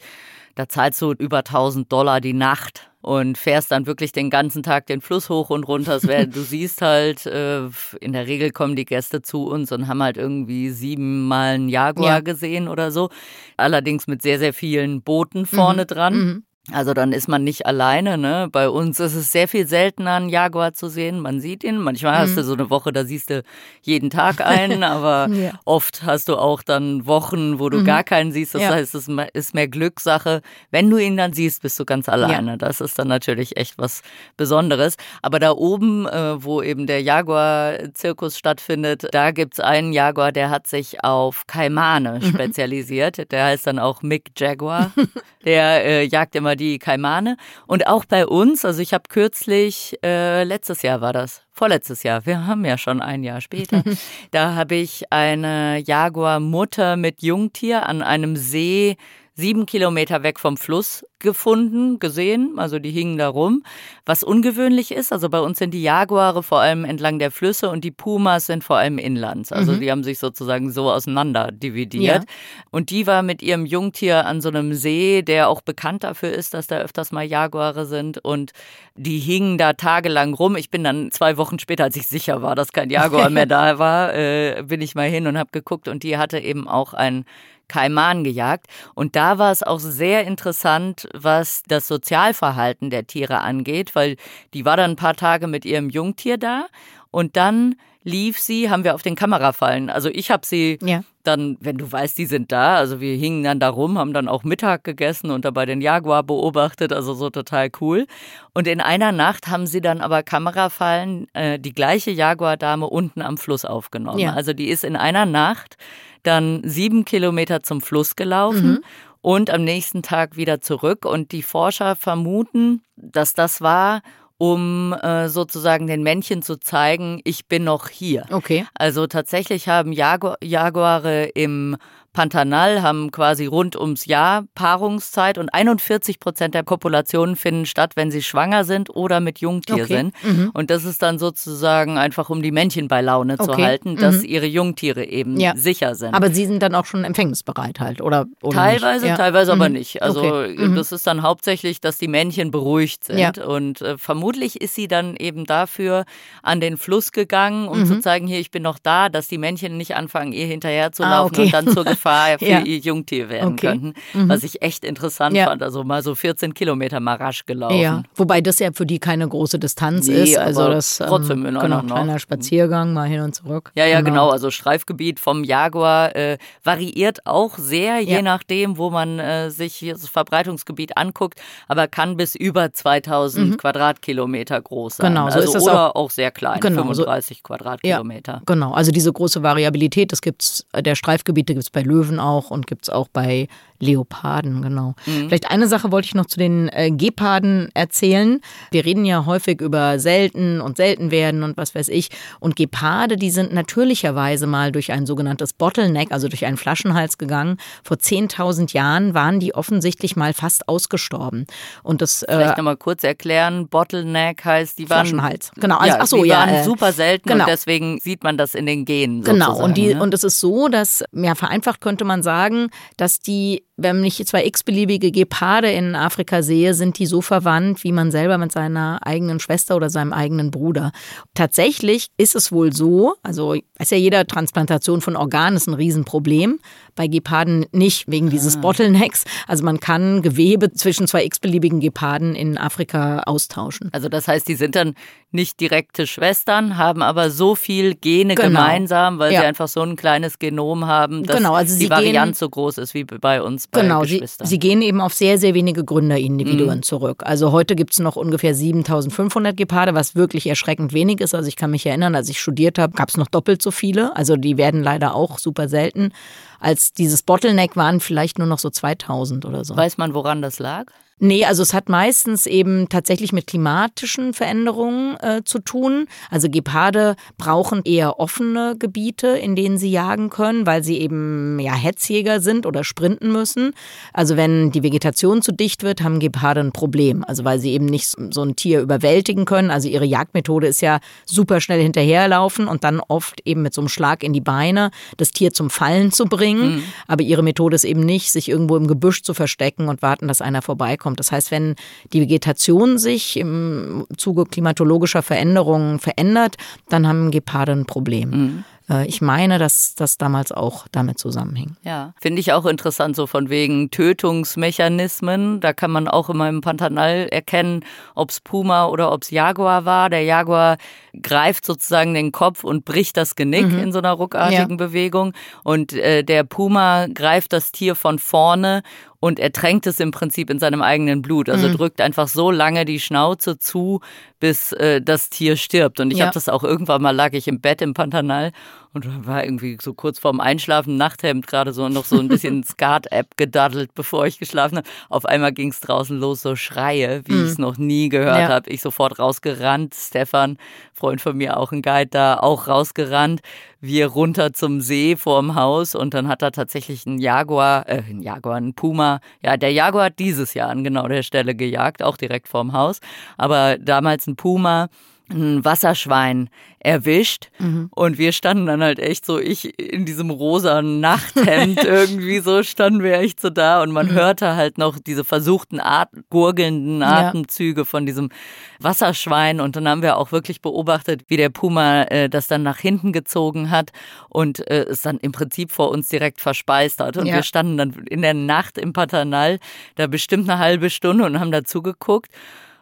da 0.54 0.68
zahlst 0.68 1.00
du 1.02 1.12
über 1.12 1.38
1000 1.38 1.90
Dollar 1.90 2.20
die 2.20 2.32
Nacht 2.32 2.90
und 3.02 3.38
fährst 3.38 3.70
dann 3.70 3.86
wirklich 3.86 4.12
den 4.12 4.28
ganzen 4.28 4.62
Tag 4.62 4.86
den 4.86 5.00
Fluss 5.00 5.30
hoch 5.30 5.50
und 5.50 5.64
runter. 5.64 5.98
du 6.26 6.40
siehst 6.40 6.82
halt, 6.82 7.26
äh, 7.26 7.64
in 8.00 8.12
der 8.12 8.26
Regel 8.26 8.50
kommen 8.50 8.76
die 8.76 8.84
Gäste 8.84 9.22
zu 9.22 9.46
uns 9.46 9.72
und 9.72 9.88
haben 9.88 10.02
halt 10.02 10.16
irgendwie 10.16 10.70
siebenmal 10.70 11.54
einen 11.54 11.68
Jaguar 11.68 12.16
ja. 12.16 12.20
gesehen 12.20 12.68
oder 12.68 12.90
so. 12.90 13.08
Allerdings 13.56 14.06
mit 14.06 14.22
sehr, 14.22 14.38
sehr 14.38 14.52
vielen 14.52 15.02
Booten 15.02 15.46
vorne 15.46 15.82
mhm. 15.82 15.86
dran. 15.86 16.14
Mhm. 16.14 16.44
Also 16.72 16.92
dann 16.92 17.12
ist 17.12 17.26
man 17.26 17.42
nicht 17.42 17.66
alleine. 17.66 18.18
Ne? 18.18 18.48
Bei 18.52 18.68
uns 18.68 19.00
ist 19.00 19.14
es 19.14 19.32
sehr 19.32 19.48
viel 19.48 19.66
seltener, 19.66 20.14
einen 20.14 20.28
Jaguar 20.28 20.74
zu 20.74 20.88
sehen. 20.88 21.18
Man 21.18 21.40
sieht 21.40 21.64
ihn. 21.64 21.78
Manchmal 21.78 22.12
mhm. 22.12 22.18
hast 22.18 22.36
du 22.36 22.44
so 22.44 22.52
eine 22.52 22.68
Woche, 22.68 22.92
da 22.92 23.04
siehst 23.04 23.30
du 23.30 23.42
jeden 23.82 24.10
Tag 24.10 24.40
einen, 24.40 24.82
aber 24.84 25.32
ja. 25.32 25.52
oft 25.64 26.02
hast 26.04 26.28
du 26.28 26.36
auch 26.36 26.62
dann 26.62 27.06
Wochen, 27.06 27.58
wo 27.58 27.70
du 27.70 27.78
mhm. 27.78 27.84
gar 27.86 28.04
keinen 28.04 28.30
siehst. 28.30 28.54
Das 28.54 28.62
ja. 28.62 28.70
heißt, 28.70 28.94
es 28.94 29.08
ist 29.32 29.54
mehr 29.54 29.68
Glückssache. 29.68 30.42
Wenn 30.70 30.90
du 30.90 30.98
ihn 30.98 31.16
dann 31.16 31.32
siehst, 31.32 31.62
bist 31.62 31.80
du 31.80 31.84
ganz 31.84 32.08
alleine. 32.08 32.52
Ja. 32.52 32.56
Das 32.56 32.80
ist 32.80 32.98
dann 32.98 33.08
natürlich 33.08 33.56
echt 33.56 33.78
was 33.78 34.02
Besonderes. 34.36 34.96
Aber 35.22 35.38
da 35.38 35.52
oben, 35.52 36.06
äh, 36.06 36.44
wo 36.44 36.62
eben 36.62 36.86
der 36.86 37.02
Jaguar-Zirkus 37.02 38.36
stattfindet, 38.36 39.06
da 39.12 39.30
gibt 39.30 39.54
es 39.54 39.60
einen 39.60 39.92
Jaguar, 39.92 40.30
der 40.30 40.50
hat 40.50 40.66
sich 40.66 41.02
auf 41.02 41.46
Kaimane 41.46 42.20
mhm. 42.20 42.28
spezialisiert. 42.28 43.32
Der 43.32 43.46
heißt 43.46 43.66
dann 43.66 43.78
auch 43.78 44.02
Mick 44.02 44.38
Jaguar. 44.38 44.92
Der 45.42 45.86
äh, 45.86 46.04
jagt 46.04 46.34
immer 46.50 46.56
die 46.56 46.78
Kaimane. 46.78 47.36
Und 47.66 47.86
auch 47.86 48.04
bei 48.04 48.26
uns, 48.26 48.64
also 48.64 48.82
ich 48.82 48.92
habe 48.92 49.04
kürzlich, 49.08 49.96
äh, 50.04 50.44
letztes 50.44 50.82
Jahr 50.82 51.00
war 51.00 51.12
das, 51.12 51.42
vorletztes 51.52 52.02
Jahr, 52.02 52.26
wir 52.26 52.46
haben 52.46 52.64
ja 52.64 52.76
schon 52.76 53.00
ein 53.00 53.22
Jahr 53.22 53.40
später, 53.40 53.82
da 54.30 54.54
habe 54.54 54.74
ich 54.74 55.12
eine 55.12 55.78
Jaguar-Mutter 55.78 56.96
mit 56.96 57.22
Jungtier 57.22 57.88
an 57.88 58.02
einem 58.02 58.36
See 58.36 58.96
sieben 59.40 59.66
Kilometer 59.66 60.22
weg 60.22 60.38
vom 60.38 60.56
Fluss 60.56 61.04
gefunden, 61.20 61.98
gesehen. 61.98 62.58
Also 62.58 62.78
die 62.78 62.90
hingen 62.90 63.18
da 63.18 63.28
rum. 63.28 63.62
Was 64.06 64.22
ungewöhnlich 64.22 64.90
ist, 64.90 65.12
also 65.12 65.28
bei 65.28 65.40
uns 65.40 65.58
sind 65.58 65.72
die 65.72 65.82
Jaguare 65.82 66.42
vor 66.42 66.60
allem 66.60 66.84
entlang 66.84 67.18
der 67.18 67.30
Flüsse 67.30 67.68
und 67.70 67.84
die 67.84 67.90
Pumas 67.90 68.46
sind 68.46 68.64
vor 68.64 68.78
allem 68.78 68.98
inlands. 68.98 69.52
Also 69.52 69.72
mhm. 69.72 69.80
die 69.80 69.90
haben 69.90 70.02
sich 70.02 70.18
sozusagen 70.18 70.72
so 70.72 70.90
auseinander 70.90 71.52
dividiert. 71.52 72.24
Ja. 72.24 72.34
Und 72.70 72.90
die 72.90 73.06
war 73.06 73.22
mit 73.22 73.42
ihrem 73.42 73.66
Jungtier 73.66 74.26
an 74.26 74.40
so 74.40 74.48
einem 74.48 74.74
See, 74.74 75.22
der 75.22 75.48
auch 75.48 75.60
bekannt 75.60 76.04
dafür 76.04 76.32
ist, 76.32 76.54
dass 76.54 76.66
da 76.66 76.78
öfters 76.78 77.12
mal 77.12 77.24
Jaguare 77.24 77.86
sind. 77.86 78.18
Und 78.18 78.52
die 78.96 79.18
hingen 79.18 79.58
da 79.58 79.74
tagelang 79.74 80.34
rum. 80.34 80.56
Ich 80.56 80.70
bin 80.70 80.84
dann 80.84 81.10
zwei 81.10 81.36
Wochen 81.36 81.58
später, 81.58 81.84
als 81.84 81.96
ich 81.96 82.06
sicher 82.06 82.42
war, 82.42 82.54
dass 82.54 82.72
kein 82.72 82.90
Jaguar 82.90 83.30
mehr 83.30 83.46
da 83.46 83.78
war, 83.78 84.14
äh, 84.14 84.62
bin 84.66 84.80
ich 84.80 84.94
mal 84.94 85.08
hin 85.08 85.26
und 85.26 85.38
habe 85.38 85.50
geguckt. 85.52 85.86
Und 85.88 86.02
die 86.02 86.16
hatte 86.16 86.38
eben 86.38 86.66
auch 86.66 86.94
ein 86.94 87.24
Kaiman 87.70 88.24
gejagt. 88.24 88.66
Und 88.94 89.16
da 89.16 89.38
war 89.38 89.52
es 89.52 89.62
auch 89.62 89.80
sehr 89.80 90.26
interessant, 90.26 91.08
was 91.14 91.62
das 91.68 91.86
Sozialverhalten 91.88 92.90
der 92.90 93.06
Tiere 93.06 93.40
angeht, 93.40 93.94
weil 93.94 94.16
die 94.52 94.64
war 94.64 94.76
dann 94.76 94.90
ein 94.92 94.96
paar 94.96 95.14
Tage 95.14 95.46
mit 95.46 95.64
ihrem 95.64 95.88
Jungtier 95.88 96.36
da 96.36 96.66
und 97.10 97.36
dann 97.36 97.76
lief 98.02 98.40
sie, 98.40 98.70
haben 98.70 98.84
wir 98.84 98.94
auf 98.94 99.02
den 99.02 99.14
Kamerafallen. 99.14 99.90
Also 99.90 100.08
ich 100.08 100.30
habe 100.30 100.46
sie 100.46 100.78
ja. 100.82 101.02
Dann, 101.30 101.56
wenn 101.60 101.78
du 101.78 101.90
weißt, 101.90 102.18
die 102.18 102.26
sind 102.26 102.52
da, 102.52 102.76
also 102.76 103.00
wir 103.00 103.16
hingen 103.16 103.44
dann 103.44 103.60
da 103.60 103.68
rum, 103.68 103.98
haben 103.98 104.12
dann 104.12 104.28
auch 104.28 104.44
Mittag 104.44 104.84
gegessen 104.84 105.30
und 105.30 105.44
dabei 105.44 105.64
den 105.66 105.80
Jaguar 105.80 106.22
beobachtet, 106.22 106.92
also 106.92 107.14
so 107.14 107.30
total 107.30 107.70
cool. 107.80 108.06
Und 108.52 108.66
in 108.66 108.80
einer 108.80 109.12
Nacht 109.12 109.48
haben 109.48 109.66
sie 109.66 109.80
dann 109.80 110.00
aber 110.00 110.22
Kamerafallen, 110.22 111.28
äh, 111.32 111.58
die 111.58 111.72
gleiche 111.72 112.10
Jaguar-Dame 112.10 112.86
unten 112.86 113.22
am 113.22 113.38
Fluss 113.38 113.64
aufgenommen. 113.64 114.18
Ja. 114.18 114.34
Also 114.34 114.52
die 114.52 114.68
ist 114.68 114.84
in 114.84 114.96
einer 114.96 115.26
Nacht 115.26 115.76
dann 116.22 116.62
sieben 116.64 117.04
Kilometer 117.04 117.62
zum 117.62 117.80
Fluss 117.80 118.16
gelaufen. 118.16 118.72
Mhm. 118.72 118.84
Und 119.22 119.50
am 119.50 119.64
nächsten 119.64 120.02
Tag 120.02 120.36
wieder 120.38 120.62
zurück. 120.62 121.04
Und 121.04 121.32
die 121.32 121.42
Forscher 121.42 121.94
vermuten, 121.94 122.82
dass 122.96 123.34
das 123.34 123.60
war, 123.60 124.00
um 124.40 124.94
äh, 124.94 125.28
sozusagen 125.28 125.86
den 125.86 126.02
Männchen 126.02 126.40
zu 126.40 126.58
zeigen, 126.58 127.20
ich 127.24 127.44
bin 127.46 127.64
noch 127.64 127.88
hier. 127.88 128.24
Okay. 128.30 128.64
Also 128.72 129.06
tatsächlich 129.06 129.68
haben 129.68 129.92
Jagu 129.92 130.32
Jaguare 130.42 131.24
im 131.34 131.76
Pantanal 132.12 132.82
haben 132.82 133.12
quasi 133.12 133.46
rund 133.46 133.76
ums 133.76 134.04
Jahr 134.04 134.44
Paarungszeit 134.56 135.38
und 135.38 135.48
41 135.54 136.18
Prozent 136.18 136.54
der 136.54 136.64
Kopulationen 136.64 137.36
finden 137.36 137.66
statt, 137.66 137.92
wenn 137.94 138.10
sie 138.10 138.22
schwanger 138.22 138.64
sind 138.64 138.90
oder 138.90 139.20
mit 139.20 139.38
Jungtier 139.38 139.84
okay. 139.84 139.86
sind. 139.86 140.14
Mhm. 140.24 140.50
Und 140.52 140.70
das 140.70 140.84
ist 140.84 141.02
dann 141.02 141.20
sozusagen 141.20 141.98
einfach, 141.98 142.28
um 142.28 142.42
die 142.42 142.50
Männchen 142.50 142.88
bei 142.88 143.00
Laune 143.00 143.36
okay. 143.38 143.44
zu 143.44 143.56
halten, 143.56 143.96
dass 143.96 144.18
mhm. 144.18 144.24
ihre 144.24 144.46
Jungtiere 144.46 145.04
eben 145.04 145.38
ja. 145.38 145.52
sicher 145.56 145.94
sind. 145.94 146.12
Aber 146.14 146.30
sie 146.30 146.46
sind 146.46 146.62
dann 146.62 146.74
auch 146.74 146.84
schon 146.84 147.04
empfängnisbereit 147.04 147.78
halt, 147.78 148.00
oder? 148.00 148.26
oder 148.42 148.56
teilweise, 148.56 149.06
ja. 149.06 149.16
teilweise 149.16 149.54
mhm. 149.54 149.60
aber 149.60 149.68
nicht. 149.68 150.02
Also 150.02 150.20
okay. 150.20 150.56
Mhm. 150.58 150.74
das 150.74 150.90
ist 150.90 151.06
dann 151.06 151.22
hauptsächlich, 151.22 151.80
dass 151.80 151.98
die 151.98 152.08
Männchen 152.08 152.50
beruhigt 152.50 153.04
sind. 153.04 153.18
Ja. 153.18 153.44
Und 153.44 153.82
äh, 153.82 153.96
vermutlich 153.98 154.60
ist 154.60 154.74
sie 154.74 154.88
dann 154.88 155.14
eben 155.14 155.44
dafür 155.44 156.04
an 156.42 156.60
den 156.60 156.76
Fluss 156.76 157.12
gegangen, 157.12 157.68
um 157.68 157.86
zu 157.86 157.94
mhm. 157.94 158.02
zeigen, 158.02 158.26
hier, 158.26 158.40
ich 158.40 158.50
bin 158.50 158.64
noch 158.64 158.80
da, 158.80 159.08
dass 159.08 159.28
die 159.28 159.38
Männchen 159.38 159.76
nicht 159.76 159.94
anfangen, 159.94 160.32
ihr 160.32 160.46
hinterher 160.46 160.90
zu 160.90 161.04
laufen 161.04 161.36
ah, 161.38 161.42
und 161.42 161.54
dann 161.54 161.68
zur 161.68 161.84
Gefahr 162.00 162.38
für 162.38 162.46
ja. 162.46 162.60
ihr 162.60 162.78
Jungtier 162.78 163.28
werden 163.28 163.52
okay. 163.52 163.66
könnten. 163.68 163.94
Mhm. 164.14 164.28
Was 164.28 164.42
ich 164.42 164.62
echt 164.62 164.84
interessant 164.84 165.36
ja. 165.36 165.46
fand. 165.46 165.62
Also 165.62 165.84
mal 165.84 166.02
so 166.02 166.14
14 166.14 166.54
Kilometer 166.54 166.98
mal 167.00 167.16
rasch 167.16 167.44
gelaufen. 167.44 167.76
Ja. 167.76 168.02
Wobei 168.14 168.40
das 168.40 168.58
ja 168.58 168.70
für 168.72 168.86
die 168.86 168.98
keine 168.98 169.28
große 169.28 169.58
Distanz 169.58 170.08
nee, 170.08 170.22
ist. 170.22 170.38
Also 170.38 170.68
das 170.68 171.00
ähm, 171.00 171.06
trotzdem 171.08 171.46
ähm, 171.46 171.58
genau, 171.58 171.82
kleiner 171.82 172.18
Spaziergang 172.18 172.94
mal 172.94 173.08
hin 173.08 173.20
und 173.20 173.34
zurück. 173.34 173.70
Ja, 173.74 173.84
ja, 173.84 174.00
genau. 174.00 174.10
genau. 174.10 174.30
Also 174.30 174.50
Streifgebiet 174.50 175.20
vom 175.20 175.44
Jaguar 175.44 176.16
äh, 176.16 176.38
variiert 176.64 177.26
auch 177.26 177.58
sehr, 177.58 178.00
je 178.00 178.22
nachdem, 178.22 178.78
wo 178.78 178.90
man 178.90 179.18
äh, 179.18 179.50
sich 179.50 179.84
das 179.88 180.08
Verbreitungsgebiet 180.08 180.96
anguckt, 180.96 181.40
aber 181.68 181.86
kann 181.86 182.16
bis 182.16 182.34
über 182.34 182.72
2000 182.72 183.50
mhm. 183.50 183.56
Quadratkilometer 183.58 184.60
groß 184.60 184.96
sein. 184.96 185.12
Genau, 185.12 185.28
so 185.28 185.36
also, 185.36 185.48
ist 185.48 185.54
das 185.54 185.62
oder 185.64 185.96
auch, 185.96 186.06
auch 186.06 186.10
sehr 186.10 186.30
klein, 186.30 186.60
genau, 186.60 186.82
35 186.82 187.38
so, 187.38 187.42
Quadratkilometer. 187.42 188.32
Ja, 188.32 188.42
genau, 188.46 188.72
also 188.72 188.90
diese 188.90 189.12
große 189.12 189.42
Variabilität, 189.42 190.12
das 190.12 190.22
gibt's, 190.22 190.66
der 190.74 190.94
Streifgebiete 190.94 191.54
gibt 191.54 191.64
es 191.64 191.70
bei 191.70 191.82
Löwen 191.90 192.20
auch 192.20 192.50
und 192.50 192.66
gibt 192.66 192.84
es 192.84 192.90
auch 192.90 193.08
bei 193.08 193.48
Leoparden, 193.80 194.62
genau. 194.62 194.94
Mhm. 195.06 195.28
Vielleicht 195.28 195.50
eine 195.50 195.66
Sache 195.66 195.90
wollte 195.90 196.06
ich 196.06 196.14
noch 196.14 196.26
zu 196.26 196.38
den 196.38 196.68
äh, 196.68 196.90
Geparden 196.90 197.68
erzählen. 197.74 198.40
Wir 198.70 198.84
reden 198.84 199.04
ja 199.04 199.26
häufig 199.26 199.60
über 199.60 199.98
selten 199.98 200.60
und 200.60 200.76
selten 200.76 201.10
werden 201.10 201.42
und 201.42 201.56
was 201.56 201.74
weiß 201.74 201.88
ich. 201.88 202.10
Und 202.38 202.56
Geparde, 202.56 203.16
die 203.16 203.30
sind 203.30 203.52
natürlicherweise 203.52 204.46
mal 204.46 204.70
durch 204.70 204.92
ein 204.92 205.06
sogenanntes 205.06 205.52
Bottleneck, 205.52 206.12
also 206.12 206.28
durch 206.28 206.44
einen 206.44 206.56
Flaschenhals 206.56 207.18
gegangen. 207.18 207.56
Vor 207.82 207.96
10.000 207.96 208.74
Jahren 208.74 209.14
waren 209.14 209.40
die 209.40 209.54
offensichtlich 209.54 210.14
mal 210.14 210.34
fast 210.34 210.68
ausgestorben. 210.68 211.46
Und 211.82 212.02
das 212.02 212.22
äh, 212.22 212.36
vielleicht 212.36 212.58
nochmal 212.58 212.76
kurz 212.76 213.02
erklären. 213.02 213.68
Bottleneck 213.68 214.44
heißt, 214.44 214.78
die 214.78 214.90
waren 214.90 215.06
Flaschenhals. 215.06 215.50
Genau. 215.56 215.78
Also, 215.78 215.94
ja, 215.94 215.98
ach 216.00 216.06
so, 216.06 216.22
die 216.22 216.28
ja, 216.28 216.38
waren 216.38 216.48
äh, 216.50 216.64
super 216.64 216.92
selten 216.92 217.28
genau. 217.28 217.44
und 217.44 217.50
deswegen 217.50 217.98
sieht 218.00 218.22
man 218.22 218.36
das 218.36 218.54
in 218.54 218.66
den 218.66 218.84
Genen. 218.84 219.22
Genau. 219.22 219.62
Und 219.62 219.76
die 219.76 219.94
ne? 219.94 220.02
und 220.02 220.14
es 220.14 220.24
ist 220.24 220.40
so, 220.40 220.68
dass 220.68 221.02
ja 221.12 221.34
vereinfacht 221.34 221.80
könnte 221.80 222.04
man 222.04 222.22
sagen, 222.22 222.68
dass 222.96 223.20
die 223.20 223.64
wenn 223.82 224.04
ich 224.04 224.24
zwei 224.26 224.44
x-beliebige 224.44 225.10
Geparde 225.10 225.70
in 225.70 225.94
Afrika 225.94 226.42
sehe, 226.42 226.74
sind 226.74 226.98
die 226.98 227.06
so 227.06 227.20
verwandt, 227.20 227.82
wie 227.84 227.92
man 227.92 228.10
selber 228.10 228.38
mit 228.38 228.52
seiner 228.52 229.00
eigenen 229.04 229.40
Schwester 229.40 229.76
oder 229.76 229.90
seinem 229.90 230.12
eigenen 230.12 230.50
Bruder. 230.50 230.92
Tatsächlich 231.34 232.08
ist 232.16 232.36
es 232.36 232.52
wohl 232.52 232.72
so, 232.72 233.14
also 233.22 233.54
ist 233.78 233.90
ja 233.90 233.96
jeder 233.96 234.26
Transplantation 234.26 235.00
von 235.00 235.16
Organen 235.16 235.56
ist 235.56 235.66
ein 235.66 235.74
Riesenproblem. 235.74 236.58
Bei 236.94 237.06
Geparden 237.06 237.66
nicht, 237.72 238.10
wegen 238.10 238.30
dieses 238.30 238.56
ah. 238.56 238.60
Bottlenecks. 238.60 239.24
Also 239.46 239.64
man 239.64 239.80
kann 239.80 240.22
Gewebe 240.22 240.72
zwischen 240.72 241.06
zwei 241.06 241.24
x-beliebigen 241.24 241.80
Geparden 241.80 242.34
in 242.34 242.58
Afrika 242.58 243.20
austauschen. 243.20 243.88
Also 243.92 244.08
das 244.08 244.28
heißt, 244.28 244.46
die 244.48 244.56
sind 244.56 244.74
dann 244.76 244.94
nicht 245.32 245.60
direkte 245.60 246.06
Schwestern, 246.06 246.76
haben 246.76 247.02
aber 247.02 247.30
so 247.30 247.54
viel 247.54 247.94
Gene 247.94 248.34
genau. 248.34 248.48
gemeinsam, 248.48 249.18
weil 249.18 249.32
ja. 249.32 249.40
sie 249.40 249.46
einfach 249.46 249.68
so 249.68 249.80
ein 249.82 249.96
kleines 249.96 250.38
Genom 250.38 250.86
haben, 250.86 251.22
dass 251.24 251.36
genau, 251.36 251.54
also 251.54 251.78
die 251.78 251.88
Variante 251.88 252.38
so 252.38 252.48
groß 252.48 252.78
ist 252.78 252.94
wie 252.94 253.04
bei 253.04 253.40
uns 253.40 253.68
bei 253.68 253.82
genau, 253.82 254.00
Geschwistern. 254.00 254.46
Sie, 254.46 254.54
sie 254.54 254.58
gehen 254.58 254.82
eben 254.82 255.00
auf 255.00 255.14
sehr, 255.14 255.38
sehr 255.38 255.54
wenige 255.54 255.84
Gründerindividuen 255.84 256.78
mhm. 256.78 256.82
zurück. 256.82 257.22
Also 257.24 257.52
heute 257.52 257.76
gibt 257.76 257.92
es 257.92 258.00
noch 258.00 258.16
ungefähr 258.16 258.54
7500 258.54 259.56
Geparde, 259.56 259.94
was 259.94 260.16
wirklich 260.16 260.46
erschreckend 260.46 260.92
wenig 260.92 261.20
ist. 261.20 261.34
Also 261.34 261.48
ich 261.48 261.56
kann 261.56 261.70
mich 261.70 261.86
erinnern, 261.86 262.14
als 262.14 262.28
ich 262.28 262.40
studiert 262.40 262.78
habe, 262.78 262.94
gab 262.94 263.08
es 263.08 263.16
noch 263.16 263.28
doppelt 263.28 263.62
so 263.62 263.70
viele. 263.70 264.16
Also 264.16 264.36
die 264.36 264.56
werden 264.56 264.82
leider 264.82 265.14
auch 265.14 265.38
super 265.38 265.68
selten. 265.68 266.12
Als 266.58 266.92
dieses 266.92 267.22
Bottleneck 267.22 267.76
waren 267.76 268.00
vielleicht 268.00 268.38
nur 268.38 268.48
noch 268.48 268.58
so 268.58 268.68
2000 268.68 269.46
oder 269.46 269.64
so. 269.64 269.76
Weiß 269.76 269.96
man, 269.96 270.12
woran 270.14 270.42
das 270.42 270.58
lag? 270.58 270.86
Nee, 271.22 271.44
also 271.44 271.62
es 271.62 271.74
hat 271.74 271.90
meistens 271.90 272.46
eben 272.46 272.88
tatsächlich 272.88 273.34
mit 273.34 273.46
klimatischen 273.46 274.32
Veränderungen 274.32 275.18
äh, 275.20 275.42
zu 275.44 275.58
tun. 275.58 276.06
Also 276.30 276.48
Geparde 276.48 277.14
brauchen 277.36 277.82
eher 277.84 278.18
offene 278.18 278.74
Gebiete, 278.78 279.28
in 279.28 279.54
denen 279.54 279.76
sie 279.76 279.90
jagen 279.90 280.30
können, 280.30 280.64
weil 280.64 280.82
sie 280.82 280.98
eben 280.98 281.60
ja 281.60 281.74
Hetzjäger 281.74 282.40
sind 282.40 282.64
oder 282.64 282.84
sprinten 282.84 283.32
müssen. 283.32 283.72
Also 284.14 284.38
wenn 284.38 284.70
die 284.70 284.82
Vegetation 284.82 285.42
zu 285.42 285.52
dicht 285.52 285.82
wird, 285.82 286.02
haben 286.02 286.20
Geparde 286.20 286.60
ein 286.60 286.72
Problem. 286.72 287.22
Also 287.28 287.44
weil 287.44 287.58
sie 287.58 287.72
eben 287.72 287.84
nicht 287.84 288.08
so 288.08 288.42
ein 288.42 288.56
Tier 288.56 288.80
überwältigen 288.80 289.44
können. 289.44 289.70
Also 289.70 289.90
ihre 289.90 290.06
Jagdmethode 290.06 290.68
ist 290.68 290.80
ja 290.80 291.00
super 291.26 291.60
schnell 291.60 291.82
hinterherlaufen 291.82 292.66
und 292.66 292.82
dann 292.82 292.98
oft 292.98 293.42
eben 293.44 293.60
mit 293.60 293.74
so 293.74 293.82
einem 293.82 293.88
Schlag 293.88 294.24
in 294.24 294.32
die 294.32 294.40
Beine 294.40 294.90
das 295.18 295.32
Tier 295.32 295.52
zum 295.52 295.68
Fallen 295.68 296.12
zu 296.12 296.24
bringen. 296.24 296.76
Mhm. 296.76 296.82
Aber 297.06 297.22
ihre 297.22 297.42
Methode 297.42 297.74
ist 297.74 297.84
eben 297.84 298.00
nicht, 298.00 298.32
sich 298.32 298.48
irgendwo 298.48 298.78
im 298.78 298.86
Gebüsch 298.86 299.22
zu 299.22 299.34
verstecken 299.34 299.88
und 299.88 300.00
warten, 300.00 300.26
dass 300.26 300.40
einer 300.40 300.62
vorbeikommt 300.62 301.09
vorkommt. 301.10 301.20
Das 301.20 301.32
heißt, 301.32 301.50
wenn 301.50 301.74
die 302.12 302.20
Vegetation 302.20 302.98
sich 302.98 303.36
im 303.36 304.06
Zuge 304.16 304.44
klimatologischer 304.44 305.22
Veränderungen 305.22 305.98
verändert, 305.98 306.56
dann 306.88 307.06
haben 307.06 307.30
Geparde 307.30 307.72
ein 307.72 307.86
Problem. 307.86 308.30
Mhm. 308.30 308.64
Äh, 308.88 309.06
ich 309.06 309.20
meine, 309.20 309.58
dass 309.58 309.94
das 309.94 310.18
damals 310.18 310.52
auch 310.52 310.86
damit 310.92 311.18
zusammenhing. 311.18 311.76
Ja, 311.82 312.12
finde 312.20 312.40
ich 312.40 312.52
auch 312.52 312.66
interessant, 312.66 313.16
so 313.16 313.26
von 313.26 313.48
wegen 313.48 313.90
Tötungsmechanismen. 313.90 315.60
Da 315.60 315.72
kann 315.72 315.90
man 315.90 316.08
auch 316.08 316.28
immer 316.30 316.48
im 316.48 316.60
Pantanal 316.60 317.28
erkennen, 317.30 317.84
ob 318.14 318.30
es 318.30 318.40
Puma 318.40 318.86
oder 318.86 319.12
ob 319.12 319.22
es 319.22 319.30
Jaguar 319.30 319.84
war. 319.84 320.10
Der 320.10 320.22
Jaguar 320.22 320.76
greift 321.20 321.64
sozusagen 321.64 322.14
den 322.14 322.32
Kopf 322.32 322.64
und 322.64 322.84
bricht 322.84 323.16
das 323.16 323.36
Genick 323.36 323.68
mhm. 323.68 323.78
in 323.78 323.92
so 323.92 323.98
einer 323.98 324.12
ruckartigen 324.12 324.70
ja. 324.70 324.76
Bewegung. 324.76 325.32
Und 325.62 325.92
äh, 325.92 326.22
der 326.22 326.44
Puma 326.44 327.06
greift 327.06 327.52
das 327.52 327.72
Tier 327.72 327.94
von 327.94 328.18
vorne 328.18 328.82
und 329.20 329.38
ertränkt 329.38 329.86
es 329.86 330.00
im 330.00 330.10
Prinzip 330.10 330.50
in 330.50 330.58
seinem 330.58 330.82
eigenen 330.82 331.22
Blut. 331.22 331.48
Also 331.50 331.68
mhm. 331.68 331.76
drückt 331.76 332.00
einfach 332.00 332.26
so 332.26 332.50
lange 332.50 332.84
die 332.86 332.98
Schnauze 332.98 333.58
zu, 333.58 334.00
bis 334.40 334.72
äh, 334.72 335.02
das 335.02 335.28
Tier 335.28 335.56
stirbt. 335.56 336.00
Und 336.00 336.10
ich 336.10 336.18
Ja. 336.18 336.26
habe 336.26 336.34
das 336.34 336.48
auch 336.48 336.64
irgendwann 336.64 337.02
mal 337.02 337.14
lag 337.14 337.34
ich 337.34 337.46
im 337.46 337.60
Bett 337.60 337.82
im 337.82 337.94
Pantanal 337.94 338.52
und 338.92 339.26
war 339.26 339.44
irgendwie 339.44 339.78
so 339.80 339.94
kurz 339.94 340.18
vorm 340.18 340.40
Einschlafen, 340.40 340.96
Nachthemd, 340.96 341.46
gerade 341.46 341.72
so 341.72 341.88
noch 341.88 342.04
so 342.04 342.18
ein 342.18 342.26
bisschen 342.28 342.64
Skat-App 342.64 343.36
gedaddelt, 343.36 343.94
bevor 343.94 344.26
ich 344.26 344.38
geschlafen 344.38 344.78
habe. 344.78 344.88
Auf 345.08 345.26
einmal 345.26 345.52
ging 345.52 345.68
es 345.70 345.80
draußen 345.80 346.18
los, 346.18 346.42
so 346.42 346.56
Schreie, 346.56 347.22
wie 347.26 347.34
ich 347.34 347.50
es 347.52 347.58
noch 347.58 347.76
nie 347.78 348.08
gehört 348.08 348.34
Mhm. 348.36 348.40
Ja. 348.42 348.48
habe. 348.48 348.70
Ich 348.70 348.82
sofort 348.82 349.18
rausgerannt. 349.18 349.94
Stefan, 349.94 350.58
Freund 350.92 351.20
von 351.20 351.36
mir, 351.36 351.56
auch 351.56 351.70
ein 351.72 351.82
Guide 351.82 352.10
da, 352.10 352.38
auch 352.38 352.66
rausgerannt. 352.68 353.40
Wir 353.80 354.08
runter 354.08 354.52
zum 354.52 354.80
See 354.80 355.16
vorm 355.16 355.54
Haus 355.54 355.94
und 355.94 356.12
dann 356.12 356.28
hat 356.28 356.42
da 356.42 356.50
tatsächlich 356.50 357.06
ein 357.06 357.18
Jaguar, 357.18 357.88
äh, 357.88 358.02
ein 358.08 358.20
Jaguar, 358.20 358.56
ein 358.56 358.74
Puma. 358.74 359.20
Ja, 359.42 359.56
der 359.56 359.72
Jaguar 359.72 360.06
hat 360.06 360.18
dieses 360.18 360.52
Jahr 360.54 360.68
an 360.68 360.84
genau 360.84 361.08
der 361.08 361.22
Stelle 361.22 361.54
gejagt, 361.54 362.02
auch 362.02 362.16
direkt 362.16 362.48
vorm 362.48 362.72
Haus. 362.72 363.00
Aber 363.38 363.78
damals 363.78 364.26
ein 364.26 364.36
Puma, 364.36 364.88
ein 365.30 365.64
Wasserschwein 365.64 366.50
erwischt 366.82 367.50
und 367.90 368.16
wir 368.16 368.32
standen 368.32 368.64
dann 368.64 368.82
halt 368.82 368.98
echt 368.98 369.26
so, 369.26 369.38
ich 369.38 369.78
in 369.78 370.06
diesem 370.06 370.30
rosa 370.30 370.80
Nachthemd 370.80 371.84
irgendwie 371.84 372.38
so 372.40 372.62
standen 372.62 373.02
wir 373.02 373.18
echt 373.18 373.38
so 373.38 373.50
da 373.50 373.82
und 373.82 373.92
man 373.92 374.10
hörte 374.12 374.56
halt 374.56 374.78
noch 374.78 374.98
diese 374.98 375.22
versuchten 375.24 375.78
At 375.78 376.08
gurgelnden 376.30 377.00
Ja. 377.02 377.28
Atemzüge 377.28 377.84
von 377.84 378.06
diesem 378.06 378.30
Wasserschwein 378.78 379.60
und 379.60 379.76
dann 379.76 379.86
haben 379.86 380.00
wir 380.02 380.16
auch 380.16 380.32
wirklich 380.32 380.62
beobachtet, 380.62 381.24
wie 381.28 381.36
der 381.36 381.50
Puma 381.50 382.04
äh, 382.04 382.28
das 382.30 382.46
dann 382.46 382.62
nach 382.62 382.78
hinten 382.78 383.12
gezogen 383.12 383.70
hat 383.70 383.90
und 384.30 384.66
äh, 384.70 384.84
es 384.84 385.02
dann 385.02 385.18
im 385.18 385.32
Prinzip 385.32 385.70
vor 385.72 385.90
uns 385.90 386.08
direkt 386.08 386.40
verspeist 386.40 387.00
hat 387.00 387.18
und 387.18 387.26
Ja. 387.26 387.34
wir 387.34 387.42
standen 387.42 387.76
dann 387.76 387.92
in 388.08 388.22
der 388.22 388.32
Nacht 388.34 388.78
im 388.78 388.94
Paternal 388.94 389.58
da 389.96 390.06
bestimmt 390.06 390.48
eine 390.48 390.58
halbe 390.58 390.88
Stunde 390.88 391.24
und 391.24 391.38
haben 391.38 391.52
dazu 391.52 391.82
geguckt. 391.82 392.30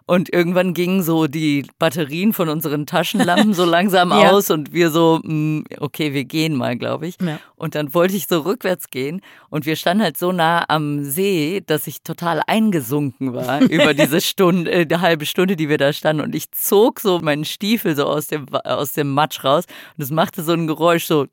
Und 0.08 0.32
irgendwann 0.32 0.72
gingen 0.72 1.02
so 1.02 1.26
die 1.26 1.66
Batterien 1.78 2.32
von 2.32 2.48
unseren 2.48 2.86
Taschenlampen 2.86 3.52
so 3.52 3.64
langsam 3.76 4.10
Ja. 4.10 4.30
aus 4.30 4.50
und 4.50 4.72
wir 4.72 4.90
so, 4.90 5.20
mm, 5.22 5.64
okay, 5.80 6.14
wir 6.14 6.24
gehen 6.24 6.54
mal, 6.56 6.76
glaube 6.78 7.06
ich. 7.06 7.16
Ja. 7.20 7.38
Und 7.56 7.74
dann 7.74 7.92
wollte 7.92 8.16
ich 8.16 8.26
so 8.26 8.40
rückwärts 8.40 8.88
gehen 8.88 9.20
und 9.50 9.66
wir 9.66 9.76
standen 9.76 10.02
halt 10.02 10.16
so 10.16 10.32
nah 10.32 10.64
am 10.68 11.04
See, 11.04 11.62
dass 11.66 11.86
ich 11.86 12.00
total 12.02 12.40
eingesunken 12.46 13.34
war 13.34 13.60
über 13.70 13.92
diese 13.92 14.22
Stunde, 14.22 14.70
äh, 14.72 14.86
die 14.86 14.96
halbe 14.96 15.26
Stunde, 15.26 15.56
die 15.56 15.68
wir 15.68 15.76
da 15.76 15.92
standen. 15.92 16.22
Und 16.22 16.34
ich 16.34 16.50
zog 16.52 17.00
so 17.00 17.18
meinen 17.20 17.44
Stiefel 17.44 17.94
so 17.94 18.06
aus 18.06 18.28
dem, 18.28 18.46
aus 18.64 18.92
dem 18.94 19.12
Matsch 19.12 19.44
raus 19.44 19.64
und 19.96 20.02
es 20.02 20.10
machte 20.10 20.42
so 20.42 20.52
ein 20.52 20.66
Geräusch 20.66 21.04
so 21.04 21.26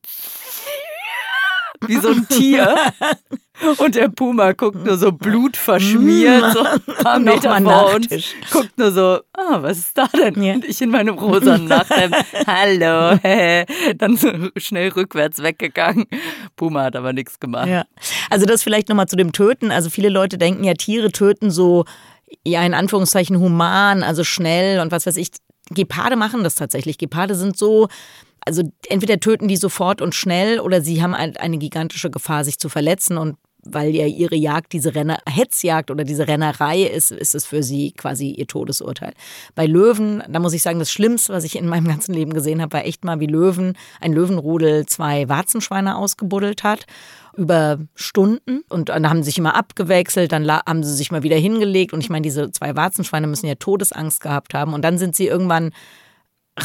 wie 1.88 1.98
so 1.98 2.10
ein 2.10 2.28
Tier. 2.28 2.76
Und 3.78 3.96
der 3.96 4.10
Puma 4.10 4.52
guckt 4.52 4.84
nur 4.86 4.98
so 4.98 5.14
blutverschmiert, 5.14 6.54
so 6.54 6.60
ein 6.60 6.82
paar 7.02 7.20
Meter 7.20 7.58
vor 7.62 7.96
uns, 7.96 8.08
guckt 8.52 8.78
nur 8.78 8.92
so, 8.92 9.20
ah, 9.34 9.62
was 9.62 9.78
ist 9.78 9.98
da 9.98 10.08
denn? 10.08 10.44
Ja. 10.44 10.56
Und 10.56 10.66
ich 10.66 10.82
in 10.82 10.90
meinem 10.90 11.18
rosa 11.18 11.58
Nachthemd, 11.58 12.16
hallo, 12.48 13.18
hä. 13.24 13.66
dann 13.98 14.18
so 14.18 14.30
schnell 14.58 14.90
rückwärts 14.90 15.42
weggegangen. 15.42 16.06
Puma 16.56 16.84
hat 16.84 16.96
aber 16.96 17.14
nichts 17.14 17.40
gemacht. 17.40 17.68
Ja. 17.68 17.86
Also 18.30 18.46
das 18.46 18.64
vielleicht 18.64 18.90
nochmal 18.90 19.08
zu 19.08 19.16
dem 19.16 19.32
Töten. 19.32 19.72
Also 19.72 19.90
viele 19.90 20.10
Leute 20.10 20.38
denken 20.38 20.64
ja, 20.64 20.74
Tiere 20.74 21.12
töten 21.12 21.50
so, 21.50 21.86
ja 22.46 22.64
in 22.66 22.74
Anführungszeichen 22.74 23.40
human, 23.40 24.04
also 24.04 24.24
schnell 24.24 24.80
und 24.80 24.92
was 24.92 25.06
weiß 25.06 25.18
ich. 25.18 25.30
Geparde 25.72 26.16
machen 26.16 26.44
das 26.44 26.54
tatsächlich. 26.56 27.00
Geparde 27.00 27.34
sind 27.34 27.58
so, 27.58 27.88
also 28.46 28.64
entweder 28.90 29.20
töten 29.20 29.48
die 29.48 29.58
sofort 29.58 30.02
und 30.02 30.16
schnell 30.16 30.60
oder 30.60 30.82
sie 30.82 31.02
haben 31.02 31.16
ein- 31.16 31.38
eine 31.38 31.58
gigantische 31.58 32.10
Gefahr, 32.10 32.44
sich 32.44 32.60
zu 32.60 32.70
verletzen. 32.70 33.18
Und 33.18 33.38
weil 33.68 33.96
ja 33.96 34.06
ihre 34.06 34.36
Jagd 34.36 34.74
diese 34.74 34.94
Renner, 34.94 35.18
Hetzjagd 35.28 35.90
oder 35.90 36.04
diese 36.04 36.28
Rennerei 36.28 36.84
ist, 36.84 37.12
ist 37.12 37.34
es 37.34 37.46
für 37.48 37.64
sie 37.64 37.94
quasi 37.94 38.30
ihr 38.30 38.46
Todesurteil. 38.46 39.14
Bei 39.56 39.66
Löwen, 39.66 40.22
da 40.30 40.40
muss 40.40 40.54
ich 40.54 40.62
sagen, 40.62 40.78
das 40.78 40.92
Schlimmste, 40.92 41.34
was 41.34 41.44
ich 41.44 41.56
in 41.56 41.68
meinem 41.68 41.88
ganzen 41.88 42.14
Leben 42.14 42.32
gesehen 42.34 42.62
habe, 42.62 42.74
war 42.74 42.86
echt 42.86 43.04
mal, 43.04 43.20
wie 43.20 43.26
Löwen, 43.26 43.76
ein 44.00 44.14
Löwenrudel 44.14 44.86
zwei 44.86 45.28
Warzenschweine 45.28 45.98
ausgebuddelt 45.98 46.64
hat 46.64 46.86
über 47.36 47.80
Stunden. 47.96 48.62
Und 48.70 48.90
dann 48.90 49.10
haben 49.10 49.24
sie 49.24 49.32
sich 49.32 49.40
immer 49.40 49.56
abgewechselt, 49.56 50.32
dann 50.32 50.48
haben 50.50 50.84
sie 50.84 50.94
sich 50.94 51.12
mal 51.12 51.24
wieder 51.24 51.38
hingelegt. 51.38 51.92
Und 51.92 52.02
ich 52.02 52.12
meine, 52.12 52.22
diese 52.22 52.52
zwei 52.52 52.76
Warzenschweine 52.76 53.26
müssen 53.26 53.48
ja 53.48 53.56
Todesangst 53.56 54.22
gehabt 54.22 54.54
haben. 54.54 54.76
Und 54.76 54.84
dann 54.84 55.00
sind 55.00 55.16
sie 55.16 55.26
irgendwann 55.26 55.72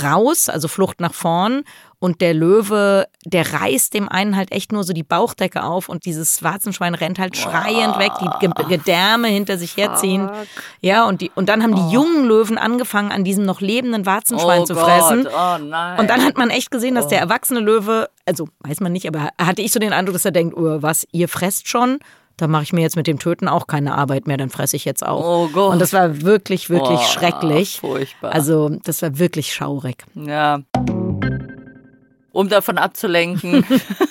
raus, 0.03 0.48
also 0.48 0.68
Flucht 0.68 1.00
nach 1.00 1.14
vorn. 1.14 1.64
Und 1.98 2.22
der 2.22 2.33
Löwe, 2.33 3.07
der 3.26 3.53
reißt 3.53 3.92
dem 3.92 4.09
einen 4.09 4.35
halt 4.35 4.53
echt 4.53 4.72
nur 4.72 4.85
so 4.85 4.94
die 4.94 5.03
Bauchdecke 5.03 5.62
auf 5.62 5.90
und 5.90 6.07
dieses 6.07 6.42
Warzenschwein 6.42 6.94
rennt 6.94 7.18
halt 7.18 7.37
schreiend 7.37 7.98
weg, 7.98 8.12
die 8.22 8.46
Ge- 8.46 8.68
Gedärme 8.68 9.29
hinter 9.29 9.59
sich 9.59 9.76
herziehen. 9.76 10.31
Ja, 10.81 11.07
und, 11.07 11.20
die, 11.20 11.31
und 11.35 11.50
dann 11.50 11.62
haben 11.62 11.74
die 11.74 11.92
jungen 11.92 12.24
Löwen 12.24 12.57
angefangen, 12.57 13.12
an 13.12 13.22
diesem 13.22 13.44
noch 13.44 13.61
lebenden 13.61 14.07
Warzenschwein 14.07 14.62
oh 14.62 14.64
zu 14.64 14.74
fressen. 14.76 15.26
Oh. 15.26 15.55
Und 16.00 16.09
dann 16.09 16.24
hat 16.24 16.38
man 16.38 16.48
echt 16.48 16.70
gesehen, 16.70 16.94
dass 16.94 17.09
der 17.09 17.20
erwachsene 17.20 17.61
Löwe, 17.61 18.09
also 18.24 18.48
weiß 18.61 18.81
man 18.81 18.92
nicht, 18.92 19.07
aber 19.07 19.29
hatte 19.38 19.61
ich 19.61 19.70
so 19.70 19.79
den 19.79 19.92
Eindruck, 19.92 20.14
dass 20.14 20.24
er 20.24 20.31
denkt, 20.31 20.57
oh, 20.57 20.81
was, 20.81 21.07
ihr 21.12 21.29
fresst 21.29 21.68
schon? 21.68 21.98
Da 22.40 22.46
mache 22.48 22.62
ich 22.62 22.72
mir 22.72 22.81
jetzt 22.81 22.96
mit 22.96 23.07
dem 23.07 23.18
Töten 23.18 23.48
auch 23.48 23.66
keine 23.66 23.94
Arbeit 23.94 24.26
mehr, 24.26 24.38
dann 24.38 24.48
fresse 24.48 24.74
ich 24.74 24.87
jetzt 24.87 25.05
auch. 25.07 25.22
Oh 25.22 25.48
Gott. 25.53 25.74
Und 25.74 25.79
das 25.79 25.92
war 25.92 26.22
wirklich, 26.22 26.70
wirklich 26.70 26.98
Oh, 26.98 27.03
schrecklich. 27.03 27.81
furchtbar. 27.81 28.33
Also 28.33 28.70
das 28.83 29.03
war 29.03 29.18
wirklich 29.18 29.53
schaurig. 29.53 30.05
Ja. 30.14 30.61
Um 32.32 32.48
davon 32.48 32.78
abzulenken, 32.78 33.64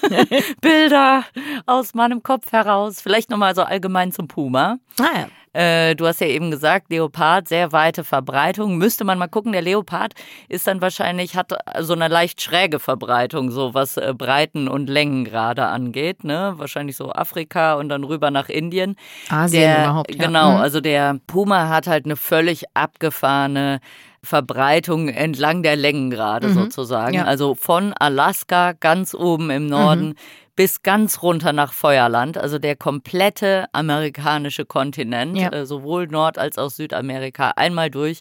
Bilder 0.62 1.24
aus 1.66 1.94
meinem 1.94 2.24
Kopf 2.24 2.52
heraus. 2.52 3.02
Vielleicht 3.02 3.30
nochmal 3.30 3.56
so 3.56 3.64
allgemein 3.64 4.12
zum 4.12 4.28
Puma. 4.28 4.78
Naja. 4.98 5.28
Äh, 5.52 5.96
du 5.96 6.06
hast 6.06 6.22
ja 6.22 6.28
eben 6.28 6.52
gesagt, 6.52 6.92
Leopard, 6.92 7.48
sehr 7.48 7.72
weite 7.72 8.04
Verbreitung. 8.04 8.78
Müsste 8.78 9.04
man 9.04 9.18
mal 9.18 9.28
gucken, 9.28 9.52
der 9.52 9.64
Leopard 9.64 10.14
ist 10.48 10.68
dann 10.68 10.80
wahrscheinlich, 10.80 11.36
hat 11.36 11.54
so 11.80 11.94
eine 11.94 12.08
leicht 12.08 12.40
schräge 12.40 12.78
Verbreitung, 12.78 13.50
so 13.50 13.74
was 13.74 13.98
äh, 13.98 14.14
Breiten 14.16 14.68
und 14.68 14.90
Längengrade 14.90 15.66
angeht. 15.66 16.24
Ne? 16.24 16.54
Wahrscheinlich 16.58 16.96
so 16.98 17.12
Afrika 17.12 17.74
und 17.74 17.90
dann 17.90 18.04
rüber 18.04 18.30
nach 18.30 18.48
Indien. 18.48 18.96
Asien 19.30 19.64
der, 19.64 19.84
überhaupt, 19.86 20.14
ja. 20.16 20.26
Genau, 20.28 20.52
Mhm. 20.52 20.58
also 20.58 20.82
der 20.82 21.18
Puma 21.26 21.68
hat 21.68 21.88
halt 21.88 22.06
eine 22.06 22.16
völlig 22.16 22.66
abgefahrene 22.76 23.80
Verbreitung 24.24 25.08
entlang 25.10 25.64
der 25.64 25.76
Längengrade 25.76 26.50
sozusagen. 26.54 27.12
Mhm. 27.14 27.20
Ja. 27.20 27.26
Also 27.26 27.56
von 27.56 27.94
Alaska 27.94 28.74
ganz 28.74 29.14
oben 29.14 29.50
im 29.50 29.68
Norden 29.68 30.10
Mhm. 30.10 30.16
bis 30.56 30.82
ganz 30.84 31.22
runter 31.22 31.54
nach 31.54 31.72
Feuerland, 31.72 32.38
also 32.38 32.60
der 32.60 32.76
komplette 32.76 33.66
amerikanische 33.72 34.66
Kontinent, 34.66 35.38
Ja. 35.38 35.50
äh, 35.54 35.66
sowohl 35.66 36.08
Nord- 36.08 36.38
als 36.38 36.58
auch 36.58 36.70
Südamerika, 36.70 37.52
einmal 37.56 37.90
durch. 37.90 38.20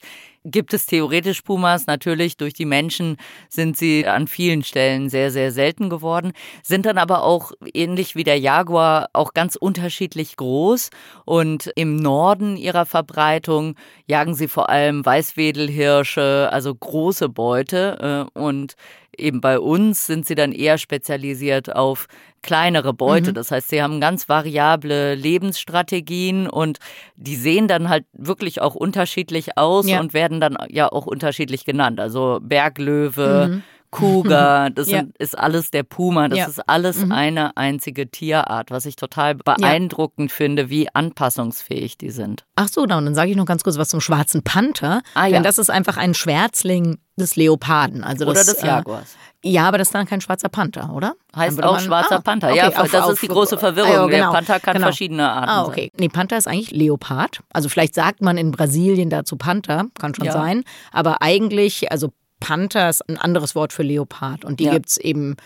Gibt 0.50 0.72
es 0.72 0.86
theoretisch 0.86 1.42
Pumas, 1.42 1.86
natürlich 1.86 2.38
durch 2.38 2.54
die 2.54 2.64
Menschen 2.64 3.18
sind 3.50 3.76
sie 3.76 4.06
an 4.06 4.26
vielen 4.26 4.62
Stellen 4.62 5.10
sehr, 5.10 5.30
sehr 5.30 5.52
selten 5.52 5.90
geworden, 5.90 6.32
sind 6.62 6.86
dann 6.86 6.96
aber 6.96 7.22
auch 7.22 7.52
ähnlich 7.74 8.14
wie 8.16 8.24
der 8.24 8.38
Jaguar 8.38 9.10
auch 9.12 9.34
ganz 9.34 9.56
unterschiedlich 9.56 10.36
groß. 10.36 10.88
Und 11.26 11.70
im 11.76 11.96
Norden 11.96 12.56
ihrer 12.56 12.86
Verbreitung 12.86 13.74
jagen 14.06 14.34
sie 14.34 14.48
vor 14.48 14.70
allem 14.70 15.04
Weißwedelhirsche, 15.04 16.48
also 16.50 16.74
große 16.74 17.28
Beute 17.28 18.26
äh, 18.34 18.38
und 18.38 18.74
eben 19.18 19.40
bei 19.40 19.58
uns 19.58 20.06
sind 20.06 20.26
sie 20.26 20.34
dann 20.34 20.52
eher 20.52 20.78
spezialisiert 20.78 21.74
auf 21.74 22.06
kleinere 22.42 22.92
Beute. 22.94 23.32
Das 23.32 23.50
heißt, 23.50 23.68
sie 23.68 23.82
haben 23.82 24.00
ganz 24.00 24.28
variable 24.28 25.14
Lebensstrategien 25.14 26.48
und 26.48 26.78
die 27.16 27.36
sehen 27.36 27.68
dann 27.68 27.88
halt 27.88 28.04
wirklich 28.12 28.60
auch 28.60 28.74
unterschiedlich 28.74 29.58
aus 29.58 29.88
Ja. 29.88 30.00
und 30.00 30.14
werden 30.14 30.40
dann 30.40 30.56
ja 30.68 30.90
auch 30.90 31.06
unterschiedlich 31.06 31.64
genannt. 31.64 32.00
Also 32.00 32.38
Berglöwe, 32.40 33.62
Cougar, 33.90 34.70
das 34.74 34.88
Ja. 34.88 34.98
sind, 35.00 35.16
ist 35.18 35.38
alles 35.38 35.70
der 35.70 35.82
Puma, 35.82 36.28
das 36.28 36.38
Ja. 36.38 36.46
ist 36.46 36.68
alles 36.68 37.10
eine 37.10 37.56
einzige 37.56 38.10
Tierart, 38.10 38.70
was 38.70 38.86
ich 38.86 38.96
total 38.96 39.34
beeindruckend 39.34 40.30
finde, 40.32 40.70
wie 40.70 40.88
anpassungsfähig 40.94 41.98
die 41.98 42.10
sind. 42.10 42.44
Ach 42.56 42.68
so, 42.68 42.86
dann 42.86 43.14
sage 43.14 43.30
ich 43.30 43.36
noch 43.36 43.46
ganz 43.46 43.64
kurz 43.64 43.78
was 43.78 43.88
zum 43.88 44.00
schwarzen 44.00 44.42
Panther. 44.42 45.02
Ah, 45.14 45.26
ja. 45.26 45.32
Denn 45.34 45.42
das 45.42 45.58
ist 45.58 45.70
einfach 45.70 45.96
ein 45.96 46.14
Schwärzling 46.14 46.98
des 47.16 47.36
Leoparden. 47.36 48.04
Also 48.04 48.24
Oder 48.24 48.34
das, 48.34 48.46
des 48.46 48.62
äh, 48.62 48.66
Jaguars. 48.66 49.16
Ja, 49.44 49.68
aber 49.68 49.78
das 49.78 49.88
ist 49.88 49.94
dann 49.94 50.06
kein 50.06 50.20
schwarzer 50.20 50.48
Panther, 50.48 50.92
oder? 50.92 51.14
Heißt 51.34 51.62
auch 51.62 51.74
man- 51.74 51.80
schwarzer 51.82 52.16
Ah, 52.16 52.20
Panther. 52.20 52.48
okay, 52.48 52.56
ja, 52.58 52.68
auf- 52.68 52.90
das 52.90 53.02
auf- 53.04 53.12
ist 53.12 53.22
die 53.22 53.28
große 53.28 53.56
Verwirrung. 53.58 53.90
Ah, 53.90 53.94
ja, 53.94 54.06
genau, 54.06 54.26
Der 54.30 54.36
Panther 54.36 54.60
kann 54.60 54.74
genau. 54.74 54.86
verschiedene 54.86 55.30
Arten 55.30 55.48
Ah, 55.48 55.60
sein. 55.64 55.66
okay. 55.72 55.92
Nee, 55.98 56.08
Panther 56.08 56.36
ist 56.38 56.48
eigentlich 56.48 56.72
Leopard. 56.72 57.40
Also 57.52 57.68
vielleicht 57.68 57.94
sagt 57.94 58.20
man 58.20 58.36
in 58.36 58.50
Brasilien 58.50 59.10
dazu 59.10 59.36
Panther, 59.36 59.86
kann 59.98 60.14
schon 60.14 60.26
Ja. 60.26 60.32
sein. 60.32 60.64
Aber 60.92 61.22
eigentlich, 61.22 61.90
also 61.92 62.12
Panther 62.40 62.88
ist 62.88 63.08
ein 63.08 63.16
anderes 63.18 63.54
Wort 63.54 63.72
für 63.72 63.82
Leopard. 63.82 64.44
Und 64.44 64.60
die 64.60 64.64
Ja. 64.64 64.72
gibt's 64.72 64.96
eben 64.96 65.36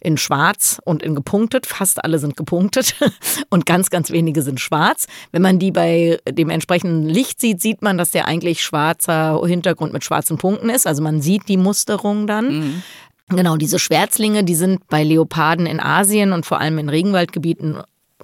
in 0.00 0.16
schwarz 0.16 0.80
und 0.84 1.02
in 1.02 1.14
gepunktet. 1.14 1.64
Fast 1.66 2.04
alle 2.04 2.18
sind 2.18 2.36
gepunktet 2.36 2.96
und 3.50 3.66
ganz, 3.66 3.88
ganz 3.88 4.10
wenige 4.10 4.42
sind 4.42 4.58
schwarz. 4.60 5.06
Wenn 5.30 5.42
man 5.42 5.58
die 5.60 5.70
bei 5.70 6.18
dem 6.28 6.50
entsprechenden 6.50 7.08
Licht 7.08 7.40
sieht, 7.40 7.60
sieht 7.62 7.82
man, 7.82 7.98
dass 7.98 8.10
der 8.10 8.26
eigentlich 8.26 8.62
schwarzer 8.64 9.40
Hintergrund 9.46 9.92
mit 9.92 10.04
schwarzen 10.04 10.38
Punkten 10.38 10.70
ist. 10.70 10.86
Also 10.88 11.02
man 11.02 11.22
sieht 11.22 11.48
die 11.48 11.56
Musterung 11.56 12.26
dann. 12.26 12.82
Genau, 13.28 13.56
diese 13.56 13.78
Schwärzlinge, 13.78 14.42
die 14.44 14.56
sind 14.56 14.88
bei 14.88 15.04
Leoparden 15.04 15.66
in 15.66 15.78
Asien 15.80 16.32
und 16.32 16.44
vor 16.44 16.60
allem 16.60 16.78
in 16.78 16.88
Regenwaldgebieten 16.88 17.78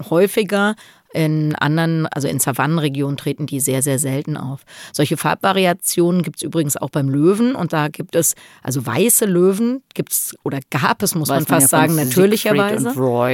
häufiger 0.09 0.75
In 1.11 1.55
anderen, 1.55 2.05
also 2.07 2.27
in 2.27 2.39
Savannenregionen 2.39 3.17
treten 3.17 3.47
die 3.47 3.59
sehr, 3.59 3.81
sehr 3.81 3.97
selten 3.97 4.37
auf. 4.37 4.61
Solche 4.93 5.17
Farbvariationen 5.17 6.21
gibt 6.21 6.37
es 6.37 6.43
übrigens 6.43 6.77
auch 6.77 6.91
beim 6.91 7.09
Löwen 7.09 7.55
und 7.55 7.73
da 7.73 7.87
gibt 7.87 8.15
es, 8.15 8.35
also 8.61 8.85
weiße 8.85 9.25
Löwen 9.25 9.81
gibt 9.95 10.11
es 10.11 10.35
oder 10.43 10.59
gab 10.69 11.01
es, 11.01 11.15
muss 11.15 11.29
Weiß 11.29 11.37
man 11.37 11.45
fast 11.47 11.71
man 11.71 11.81
ja 11.81 11.87
sagen, 11.87 11.95
natürlicherweise. 11.95 12.89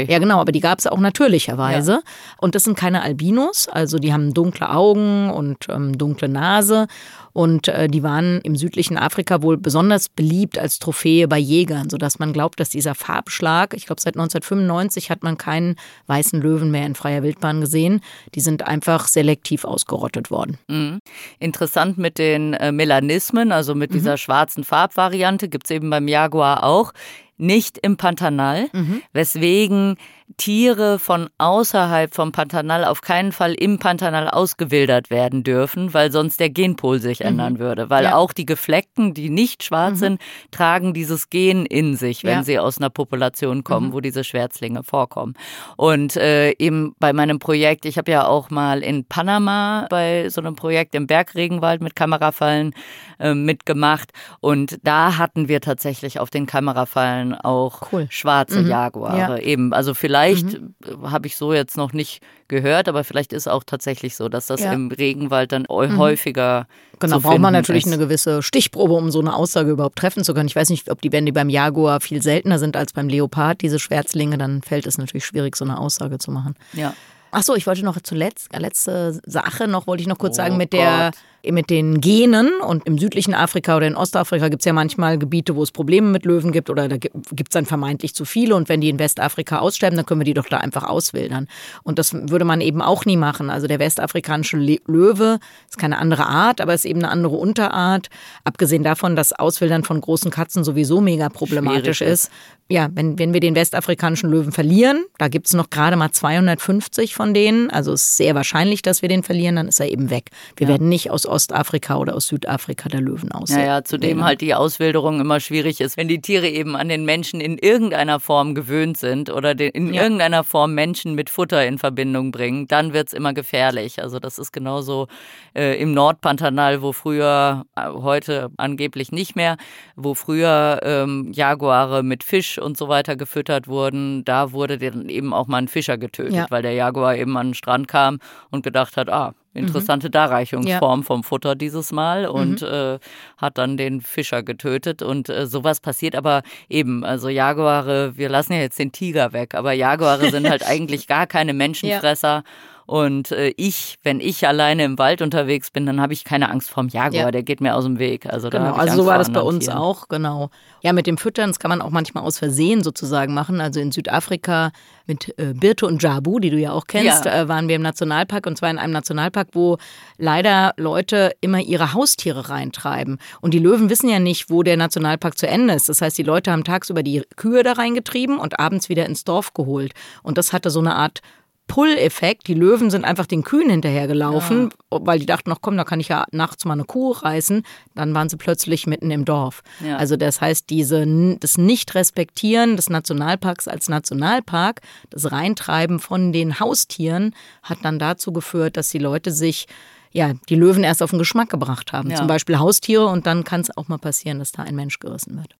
Ja, 0.09 0.19
genau, 0.19 0.39
aber 0.39 0.53
die 0.53 0.61
gab 0.61 0.79
es 0.79 0.87
auch 0.87 0.99
natürlicherweise. 0.99 1.91
Ja. 1.91 2.01
Und 2.37 2.55
das 2.55 2.63
sind 2.63 2.77
keine 2.77 3.01
Albinos, 3.01 3.67
also 3.67 3.97
die 3.99 4.13
haben 4.13 4.33
dunkle 4.33 4.69
Augen 4.69 5.29
und 5.29 5.67
ähm, 5.69 5.97
dunkle 5.97 6.29
Nase. 6.29 6.87
Und 7.35 7.67
äh, 7.67 7.89
die 7.89 8.01
waren 8.01 8.39
im 8.43 8.55
südlichen 8.55 8.97
Afrika 8.97 9.41
wohl 9.41 9.57
besonders 9.57 10.07
beliebt 10.07 10.57
als 10.57 10.79
Trophäe 10.79 11.27
bei 11.27 11.37
Jägern, 11.37 11.89
sodass 11.89 12.17
man 12.17 12.31
glaubt, 12.31 12.61
dass 12.61 12.69
dieser 12.69 12.95
Farbschlag, 12.95 13.73
ich 13.73 13.87
glaube 13.87 14.01
seit 14.01 14.15
1995 14.15 15.09
hat 15.09 15.21
man 15.21 15.37
keinen 15.37 15.75
weißen 16.07 16.41
Löwen 16.41 16.71
mehr 16.71 16.85
in 16.85 16.95
freier 16.95 17.23
Wildbahn 17.23 17.59
gesehen. 17.59 17.99
Die 18.35 18.39
sind 18.39 18.65
einfach 18.65 19.09
selektiv 19.09 19.65
ausgerottet 19.65 20.31
worden. 20.31 20.59
Mhm. 20.69 20.99
Interessant 21.39 21.97
mit 21.97 22.19
den 22.19 22.53
äh, 22.53 22.71
Melanismen, 22.71 23.51
also 23.51 23.75
mit 23.75 23.93
dieser 23.93 24.13
mhm. 24.13 24.17
schwarzen 24.17 24.63
Farbvariante, 24.63 25.49
gibt 25.49 25.65
es 25.65 25.71
eben 25.71 25.89
beim 25.89 26.07
Jaguar 26.07 26.63
auch 26.63 26.93
nicht 27.37 27.77
im 27.79 27.97
Pantanal, 27.97 28.69
mhm. 28.71 29.01
weswegen 29.11 29.97
Tiere 30.37 30.97
von 30.97 31.29
außerhalb 31.37 32.13
vom 32.13 32.31
Pantanal 32.31 32.83
auf 32.83 33.01
keinen 33.01 33.31
Fall 33.31 33.53
im 33.53 33.77
Pantanal 33.77 34.27
ausgewildert 34.27 35.11
werden 35.11 35.43
dürfen, 35.43 35.93
weil 35.93 36.11
sonst 36.11 36.39
der 36.39 36.49
Genpol 36.49 36.99
sich 36.99 37.19
mhm. 37.19 37.27
ändern 37.27 37.59
würde. 37.59 37.89
Weil 37.91 38.05
ja. 38.05 38.15
auch 38.15 38.33
die 38.33 38.45
Gefleckten, 38.45 39.13
die 39.13 39.29
nicht 39.29 39.63
schwarz 39.63 39.93
mhm. 39.93 39.97
sind, 39.97 40.21
tragen 40.51 40.93
dieses 40.93 41.29
Gen 41.29 41.65
in 41.65 41.95
sich, 41.95 42.23
wenn 42.23 42.39
ja. 42.39 42.43
sie 42.43 42.59
aus 42.59 42.79
einer 42.79 42.89
Population 42.89 43.63
kommen, 43.63 43.89
mhm. 43.89 43.93
wo 43.93 44.01
diese 44.01 44.23
Schwärzlinge 44.23 44.83
vorkommen. 44.83 45.35
Und 45.77 46.17
äh, 46.17 46.51
eben 46.57 46.95
bei 46.99 47.13
meinem 47.13 47.37
Projekt, 47.37 47.85
ich 47.85 47.97
habe 47.97 48.11
ja 48.11 48.25
auch 48.25 48.49
mal 48.49 48.81
in 48.81 49.05
Panama 49.05 49.85
bei 49.91 50.29
so 50.29 50.41
einem 50.41 50.55
Projekt 50.55 50.95
im 50.95 51.05
Bergregenwald 51.05 51.81
mit 51.81 51.95
Kamerafallen 51.95 52.73
äh, 53.19 53.35
mitgemacht. 53.35 54.11
Und 54.41 54.79
da 54.83 55.17
hatten 55.17 55.47
wir 55.47 55.61
tatsächlich 55.61 56.19
auf 56.19 56.31
den 56.31 56.47
Kamerafallen 56.47 57.35
auch 57.35 57.91
cool. 57.91 58.07
schwarze 58.09 58.61
mhm. 58.61 58.69
Jaguare. 58.69 59.17
Ja. 59.17 59.37
Eben, 59.37 59.71
also 59.71 59.93
vielleicht 59.93 60.14
Vielleicht 60.15 60.61
mhm. 60.61 61.11
habe 61.11 61.27
ich 61.27 61.35
so 61.35 61.53
jetzt 61.53 61.75
noch 61.77 61.91
nicht 61.91 62.21
gehört, 62.47 62.87
aber 62.87 63.03
vielleicht 63.03 63.33
ist 63.33 63.47
auch 63.47 63.63
tatsächlich 63.63 64.15
so, 64.15 64.29
dass 64.29 64.47
das 64.47 64.61
ja. 64.61 64.71
im 64.71 64.89
Regenwald 64.89 65.51
dann 65.51 65.63
mhm. 65.69 65.97
häufiger. 65.97 66.67
Genau, 66.99 67.19
braucht 67.19 67.39
man 67.39 67.51
natürlich 67.51 67.85
ist. 67.85 67.91
eine 67.91 68.01
gewisse 68.01 68.41
Stichprobe, 68.41 68.93
um 68.93 69.11
so 69.11 69.19
eine 69.19 69.35
Aussage 69.35 69.71
überhaupt 69.71 69.97
treffen 69.97 70.23
zu 70.23 70.33
können. 70.33 70.47
Ich 70.47 70.55
weiß 70.55 70.69
nicht, 70.69 70.89
ob 70.89 71.01
die, 71.01 71.09
die 71.09 71.31
beim 71.31 71.49
Jaguar 71.49 71.99
viel 71.99 72.21
seltener 72.21 72.59
sind 72.59 72.77
als 72.77 72.93
beim 72.93 73.09
Leopard, 73.09 73.61
diese 73.61 73.79
Schwärzlinge, 73.79 74.37
dann 74.37 74.61
fällt 74.61 74.87
es 74.87 74.97
natürlich 74.97 75.25
schwierig, 75.25 75.55
so 75.55 75.65
eine 75.65 75.77
Aussage 75.77 76.17
zu 76.17 76.31
machen. 76.31 76.55
Ja. 76.73 76.93
Ach 77.31 77.43
so, 77.43 77.53
ich 77.55 77.67
wollte 77.67 77.83
noch 77.83 77.99
zuletzt, 78.01 78.57
letzte 78.57 79.19
Sache 79.25 79.67
noch, 79.67 79.87
wollte 79.87 80.01
ich 80.01 80.07
noch 80.07 80.17
kurz 80.17 80.35
oh 80.35 80.37
sagen, 80.37 80.55
mit 80.55 80.71
Gott. 80.71 80.79
der 80.79 81.11
mit 81.51 81.69
den 81.69 82.01
Genen 82.01 82.51
und 82.61 82.85
im 82.85 82.97
südlichen 82.97 83.33
Afrika 83.33 83.77
oder 83.77 83.87
in 83.87 83.95
Ostafrika 83.95 84.49
gibt 84.49 84.61
es 84.61 84.65
ja 84.65 84.73
manchmal 84.73 85.17
Gebiete, 85.17 85.55
wo 85.55 85.63
es 85.63 85.71
Probleme 85.71 86.09
mit 86.09 86.25
Löwen 86.25 86.51
gibt 86.51 86.69
oder 86.69 86.87
da 86.87 86.97
gibt 86.97 87.49
es 87.49 87.53
dann 87.53 87.65
vermeintlich 87.65 88.15
zu 88.15 88.25
viele 88.25 88.55
und 88.55 88.69
wenn 88.69 88.81
die 88.81 88.89
in 88.89 88.99
Westafrika 88.99 89.59
aussterben, 89.59 89.97
dann 89.97 90.05
können 90.05 90.21
wir 90.21 90.25
die 90.25 90.33
doch 90.33 90.47
da 90.47 90.57
einfach 90.57 90.83
auswildern. 90.83 91.47
Und 91.83 91.99
das 91.99 92.13
würde 92.13 92.45
man 92.45 92.61
eben 92.61 92.81
auch 92.81 93.05
nie 93.05 93.17
machen. 93.17 93.49
Also 93.49 93.67
der 93.67 93.79
westafrikanische 93.79 94.57
Löwe 94.57 95.39
ist 95.69 95.77
keine 95.77 95.97
andere 95.97 96.27
Art, 96.27 96.61
aber 96.61 96.73
ist 96.73 96.85
eben 96.85 97.03
eine 97.03 97.11
andere 97.11 97.35
Unterart. 97.35 98.09
Abgesehen 98.43 98.83
davon, 98.83 99.15
dass 99.15 99.33
Auswildern 99.33 99.83
von 99.83 100.01
großen 100.01 100.31
Katzen 100.31 100.63
sowieso 100.63 101.01
mega 101.01 101.29
problematisch 101.29 102.01
ist. 102.01 102.31
Ja, 102.67 102.89
wenn, 102.93 103.19
wenn 103.19 103.31
wir 103.31 103.41
den 103.41 103.53
westafrikanischen 103.53 104.31
Löwen 104.31 104.51
verlieren, 104.51 105.05
da 105.19 105.27
gibt 105.27 105.45
es 105.45 105.53
noch 105.53 105.69
gerade 105.69 105.95
mal 105.97 106.09
250 106.09 107.13
von 107.13 107.35
denen, 107.35 107.69
also 107.69 107.93
es 107.93 108.01
ist 108.01 108.17
sehr 108.17 108.33
wahrscheinlich, 108.33 108.81
dass 108.81 109.03
wir 109.03 109.09
den 109.09 109.21
verlieren, 109.21 109.57
dann 109.57 109.67
ist 109.67 109.79
er 109.79 109.91
eben 109.91 110.09
weg. 110.09 110.31
Wir 110.57 110.65
ja. 110.65 110.73
werden 110.73 110.89
nicht 110.89 111.11
aus 111.11 111.27
Ostafrika 111.35 111.97
oder 111.97 112.15
aus 112.15 112.27
Südafrika 112.27 112.87
der 112.87 113.01
Löwen 113.01 113.31
aussehen. 113.33 113.59
Ja, 113.59 113.65
ja, 113.65 113.83
zudem 113.83 114.23
halt 114.23 114.39
die 114.39 114.55
Auswilderung 114.55 115.19
immer 115.19 115.41
schwierig 115.41 115.81
ist, 115.81 115.97
wenn 115.97 116.07
die 116.07 116.21
Tiere 116.21 116.47
eben 116.47 116.77
an 116.77 116.87
den 116.87 117.03
Menschen 117.03 117.41
in 117.41 117.57
irgendeiner 117.57 118.21
Form 118.21 118.55
gewöhnt 118.55 118.97
sind 118.97 119.29
oder 119.29 119.59
in 119.59 119.93
ja. 119.93 120.03
irgendeiner 120.03 120.45
Form 120.45 120.73
Menschen 120.73 121.13
mit 121.13 121.29
Futter 121.29 121.65
in 121.65 121.77
Verbindung 121.77 122.31
bringen, 122.31 122.67
dann 122.67 122.93
wird 122.93 123.09
es 123.09 123.13
immer 123.13 123.33
gefährlich. 123.33 124.01
Also 124.01 124.19
das 124.19 124.39
ist 124.39 124.53
genauso 124.53 125.07
äh, 125.53 125.79
im 125.81 125.93
Nordpantanal, 125.93 126.81
wo 126.81 126.93
früher, 126.93 127.65
äh, 127.75 127.89
heute 127.89 128.49
angeblich 128.55 129.11
nicht 129.11 129.35
mehr, 129.35 129.57
wo 129.97 130.13
früher 130.13 130.79
ähm, 130.83 131.31
Jaguare 131.33 132.01
mit 132.01 132.23
Fisch 132.23 132.57
und 132.57 132.77
so 132.77 132.87
weiter 132.87 133.17
gefüttert 133.17 133.67
wurden, 133.67 134.23
da 134.23 134.53
wurde 134.53 134.77
dann 134.77 135.09
eben 135.09 135.33
auch 135.33 135.47
mal 135.47 135.57
ein 135.57 135.67
Fischer 135.67 135.97
getötet, 135.97 136.33
ja. 136.33 136.45
weil 136.49 136.61
der 136.61 136.73
Jaguar 136.73 137.17
eben 137.17 137.35
an 137.35 137.49
den 137.49 137.53
Strand 137.55 137.89
kam 137.89 138.19
und 138.51 138.63
gedacht 138.63 138.95
hat, 138.95 139.09
ah, 139.09 139.33
interessante 139.55 140.07
mhm. 140.07 140.11
Darreichungsform 140.11 140.99
ja. 140.99 141.05
vom 141.05 141.23
Futter 141.23 141.55
dieses 141.55 141.91
Mal 141.91 142.27
und 142.27 142.61
mhm. 142.61 142.67
äh, 142.67 142.99
hat 143.37 143.57
dann 143.57 143.77
den 143.77 144.01
Fischer 144.01 144.43
getötet 144.43 145.01
und 145.01 145.29
äh, 145.29 145.47
sowas 145.47 145.79
passiert 145.79 146.15
aber 146.15 146.43
eben, 146.69 147.03
also 147.03 147.29
Jaguare, 147.29 148.17
wir 148.17 148.29
lassen 148.29 148.53
ja 148.53 148.59
jetzt 148.59 148.77
den 148.79 148.91
Tiger 148.91 149.33
weg, 149.33 149.55
aber 149.55 149.73
Jaguare 149.73 150.29
sind 150.29 150.49
halt 150.49 150.63
eigentlich 150.67 151.07
gar 151.07 151.27
keine 151.27 151.53
Menschenfresser. 151.53 152.27
Ja. 152.27 152.43
Und 152.85 153.31
äh, 153.31 153.51
ich, 153.57 153.97
wenn 154.03 154.19
ich 154.19 154.47
alleine 154.47 154.83
im 154.83 154.99
Wald 154.99 155.23
unterwegs 155.23 155.71
bin, 155.71 155.87
dann 155.87 155.99
habe 155.99 156.13
ich 156.13 156.23
keine 156.23 156.51
Angst 156.51 156.69
vorm 156.69 156.87
Jaguar, 156.87 157.25
ja. 157.25 157.31
der 157.31 157.41
geht 157.41 157.59
mir 157.59 157.75
aus 157.75 157.83
dem 157.83 157.97
Weg. 157.97 158.27
Also, 158.27 158.49
genau, 158.51 158.73
also 158.73 158.97
so 158.97 159.05
war 159.07 159.17
das 159.17 159.31
bei 159.31 159.41
uns 159.41 159.65
Tieren. 159.65 159.79
auch, 159.79 160.07
genau. 160.07 160.51
Ja, 160.81 160.93
mit 160.93 161.07
dem 161.07 161.17
Füttern, 161.17 161.49
das 161.49 161.57
kann 161.57 161.69
man 161.69 161.81
auch 161.81 161.89
manchmal 161.89 162.23
aus 162.23 162.37
Versehen 162.37 162.83
sozusagen 162.83 163.33
machen. 163.33 163.59
Also 163.59 163.79
in 163.79 163.91
Südafrika 163.91 164.71
mit 165.07 165.33
äh, 165.39 165.53
Birte 165.53 165.87
und 165.87 166.01
Jabu, 166.01 166.39
die 166.39 166.51
du 166.51 166.57
ja 166.57 166.73
auch 166.73 166.85
kennst, 166.85 167.25
ja. 167.25 167.41
äh, 167.41 167.47
waren 167.47 167.67
wir 167.67 167.75
im 167.75 167.81
Nationalpark 167.81 168.45
und 168.45 168.57
zwar 168.57 168.69
in 168.69 168.77
einem 168.77 168.93
Nationalpark, 168.93 169.49
wo 169.53 169.77
leider 170.17 170.73
Leute 170.77 171.31
immer 171.41 171.59
ihre 171.59 171.93
Haustiere 171.93 172.49
reintreiben. 172.49 173.17
Und 173.41 173.55
die 173.55 173.59
Löwen 173.59 173.89
wissen 173.89 174.09
ja 174.09 174.19
nicht, 174.19 174.51
wo 174.51 174.61
der 174.61 174.77
Nationalpark 174.77 175.39
zu 175.39 175.47
Ende 175.47 175.73
ist. 175.73 175.89
Das 175.89 176.01
heißt, 176.01 176.17
die 176.19 176.23
Leute 176.23 176.51
haben 176.51 176.63
tagsüber 176.63 177.01
die 177.01 177.23
Kühe 177.35 177.63
da 177.63 177.73
reingetrieben 177.73 178.37
und 178.37 178.59
abends 178.59 178.89
wieder 178.89 179.07
ins 179.07 179.23
Dorf 179.23 179.55
geholt. 179.55 179.93
Und 180.21 180.37
das 180.37 180.53
hatte 180.53 180.69
so 180.69 180.79
eine 180.79 180.95
Art 180.95 181.21
Pull-Effekt. 181.67 182.47
Die 182.47 182.53
Löwen 182.53 182.89
sind 182.89 183.05
einfach 183.05 183.25
den 183.25 183.43
Kühen 183.43 183.69
hinterhergelaufen, 183.69 184.69
ja. 184.91 184.99
weil 185.01 185.19
die 185.19 185.25
dachten, 185.25 185.49
noch 185.49 185.61
komm, 185.61 185.77
da 185.77 185.83
kann 185.83 185.99
ich 185.99 186.09
ja 186.09 186.25
nachts 186.31 186.65
mal 186.65 186.73
eine 186.73 186.83
Kuh 186.83 187.11
reißen. 187.11 187.63
Dann 187.95 188.13
waren 188.13 188.29
sie 188.29 188.37
plötzlich 188.37 188.87
mitten 188.87 189.11
im 189.11 189.25
Dorf. 189.25 189.61
Ja. 189.85 189.97
Also 189.97 190.15
das 190.17 190.41
heißt, 190.41 190.69
diese, 190.69 191.05
das 191.39 191.57
Nicht-Respektieren 191.57 192.75
des 192.75 192.89
Nationalparks 192.89 193.67
als 193.67 193.89
Nationalpark, 193.89 194.81
das 195.09 195.31
Reintreiben 195.31 195.99
von 195.99 196.31
den 196.31 196.59
Haustieren 196.59 197.35
hat 197.63 197.79
dann 197.83 197.99
dazu 197.99 198.31
geführt, 198.31 198.77
dass 198.77 198.89
die 198.89 198.99
Leute 198.99 199.31
sich 199.31 199.67
ja, 200.11 200.31
die 200.47 200.55
Löwen 200.55 200.85
erst 200.85 201.03
auf 201.03 201.09
den 201.09 201.19
Geschmack 201.19 201.49
gebracht 201.49 201.91
haben. 201.91 202.09
Ja. 202.09 202.15
Zum 202.15 202.27
Beispiel 202.27 202.57
Haustiere 202.57 203.07
und 203.07 203.27
dann 203.27 203.43
kann 203.43 203.59
es 203.59 203.75
auch 203.75 203.89
mal 203.89 203.97
passieren, 203.97 204.39
dass 204.39 204.53
da 204.53 204.63
ein 204.63 204.75
Mensch 204.75 204.99
gerissen 204.99 205.35
wird. 205.35 205.57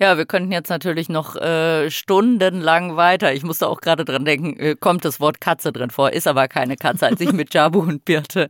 Ja, 0.00 0.16
wir 0.16 0.26
könnten 0.26 0.52
jetzt 0.52 0.68
natürlich 0.68 1.08
noch 1.08 1.34
äh, 1.34 1.90
stundenlang 1.90 2.96
weiter. 2.96 3.32
Ich 3.32 3.42
musste 3.42 3.66
auch 3.66 3.80
gerade 3.80 4.04
dran 4.04 4.24
denken, 4.24 4.58
äh, 4.58 4.76
kommt 4.78 5.04
das 5.04 5.18
Wort 5.18 5.40
Katze 5.40 5.72
drin 5.72 5.90
vor, 5.90 6.12
ist 6.12 6.28
aber 6.28 6.46
keine 6.46 6.76
Katze. 6.76 7.06
Als 7.06 7.20
ich 7.20 7.32
mit 7.32 7.52
Jabu 7.52 7.80
und 7.80 8.04
Birte 8.04 8.48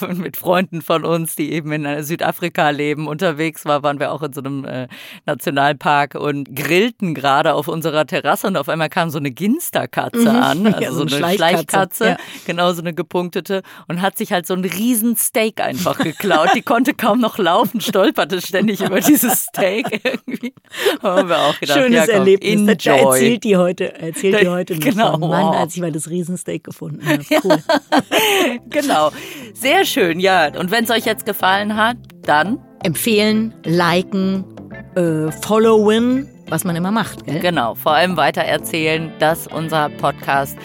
und 0.00 0.18
mit 0.18 0.36
Freunden 0.36 0.82
von 0.82 1.06
uns, 1.06 1.36
die 1.36 1.52
eben 1.52 1.72
in 1.72 1.86
äh, 1.86 2.02
Südafrika 2.02 2.68
leben, 2.68 3.08
unterwegs 3.08 3.64
war, 3.64 3.82
waren 3.82 3.98
wir 3.98 4.12
auch 4.12 4.22
in 4.22 4.34
so 4.34 4.42
einem 4.42 4.64
äh, 4.66 4.88
Nationalpark 5.24 6.16
und 6.16 6.54
grillten 6.54 7.14
gerade 7.14 7.54
auf 7.54 7.68
unserer 7.68 8.06
Terrasse 8.06 8.46
und 8.46 8.58
auf 8.58 8.68
einmal 8.68 8.90
kam 8.90 9.08
so 9.08 9.18
eine 9.18 9.30
Ginsterkatze 9.30 10.18
mhm. 10.18 10.28
an, 10.28 10.66
also 10.74 10.80
ja, 10.80 10.90
so, 10.90 10.96
so, 10.96 11.02
eine 11.02 11.10
Schleichkatze, 11.10 11.36
Schleichkatze 11.36 12.04
ja. 12.04 12.16
genau 12.46 12.72
so 12.74 12.82
eine 12.82 12.92
gepunktete 12.92 13.62
und 13.88 14.02
hat 14.02 14.18
sich 14.18 14.32
halt 14.32 14.46
so 14.46 14.52
ein 14.52 14.64
riesen 14.64 15.16
Steak 15.16 15.62
einfach 15.62 15.98
geklaut. 15.98 16.50
Die 16.54 16.62
konnte 16.62 16.92
kaum 16.92 17.20
noch 17.20 17.38
laufen, 17.38 17.80
stolperte 17.80 18.42
ständig 18.42 18.82
über 18.82 19.00
dieses 19.00 19.44
Steak 19.44 20.04
irgendwie. 20.04 20.52
Haben 21.02 21.28
wir 21.28 21.38
auch 21.38 21.58
gedacht, 21.58 21.78
Schönes 21.78 21.94
ja, 21.94 22.06
komm, 22.06 22.14
Erlebnis. 22.14 22.68
Enjoy. 22.68 22.98
Erzählt 22.98 23.44
die 23.44 23.56
heute, 23.56 23.94
erzählt 23.94 24.40
die 24.40 24.48
heute 24.48 24.76
genau. 24.76 25.18
Mann, 25.18 25.46
wow. 25.46 25.56
als 25.56 25.74
ich 25.74 25.80
mal 25.80 25.92
das 25.92 26.08
Riesensteak 26.08 26.64
gefunden 26.64 27.06
habe. 27.06 27.24
Cool. 27.42 27.58
genau. 28.70 29.10
Sehr 29.54 29.84
schön, 29.84 30.20
ja. 30.20 30.56
Und 30.58 30.70
wenn 30.70 30.84
es 30.84 30.90
euch 30.90 31.04
jetzt 31.04 31.26
gefallen 31.26 31.76
hat, 31.76 31.96
dann 32.22 32.58
empfehlen, 32.82 33.54
liken, 33.64 34.44
äh, 34.94 35.30
followen, 35.42 36.28
was 36.48 36.64
man 36.64 36.76
immer 36.76 36.90
macht. 36.90 37.24
Gell? 37.26 37.40
Genau. 37.40 37.74
Vor 37.74 37.92
allem 37.92 38.16
weitererzählen, 38.16 39.12
dass 39.18 39.46
unser 39.46 39.88
Podcast 39.88 40.56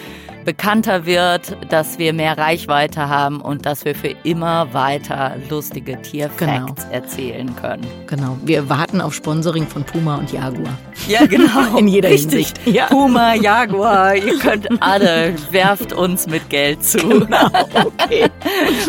bekannter 0.46 1.04
wird, 1.04 1.56
dass 1.68 1.98
wir 1.98 2.14
mehr 2.14 2.38
Reichweite 2.38 3.10
haben 3.10 3.42
und 3.42 3.66
dass 3.66 3.84
wir 3.84 3.94
für 3.94 4.14
immer 4.22 4.72
weiter 4.72 5.36
lustige 5.50 6.00
Tierfacts 6.00 6.38
genau. 6.38 6.74
erzählen 6.90 7.54
können. 7.56 7.86
Genau. 8.06 8.38
Wir 8.44 8.70
warten 8.70 9.02
auf 9.02 9.12
Sponsoring 9.12 9.66
von 9.66 9.84
Puma 9.84 10.16
und 10.16 10.32
Jaguar. 10.32 10.78
Ja, 11.08 11.26
genau. 11.26 11.76
In 11.76 11.88
jeder 11.88 12.08
Richtig. 12.08 12.48
Hinsicht. 12.48 12.66
Ja. 12.66 12.86
Puma, 12.86 13.34
Jaguar, 13.34 14.14
ihr 14.14 14.38
könnt 14.38 14.68
alle, 14.80 15.34
werft 15.50 15.92
uns 15.92 16.26
mit 16.26 16.48
Geld 16.48 16.82
zu. 16.82 16.98
Genau. 16.98 17.48
Okay. 17.98 18.28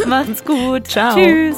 Macht's 0.06 0.44
gut. 0.44 0.88
Ciao. 0.88 1.16
Tschüss. 1.16 1.58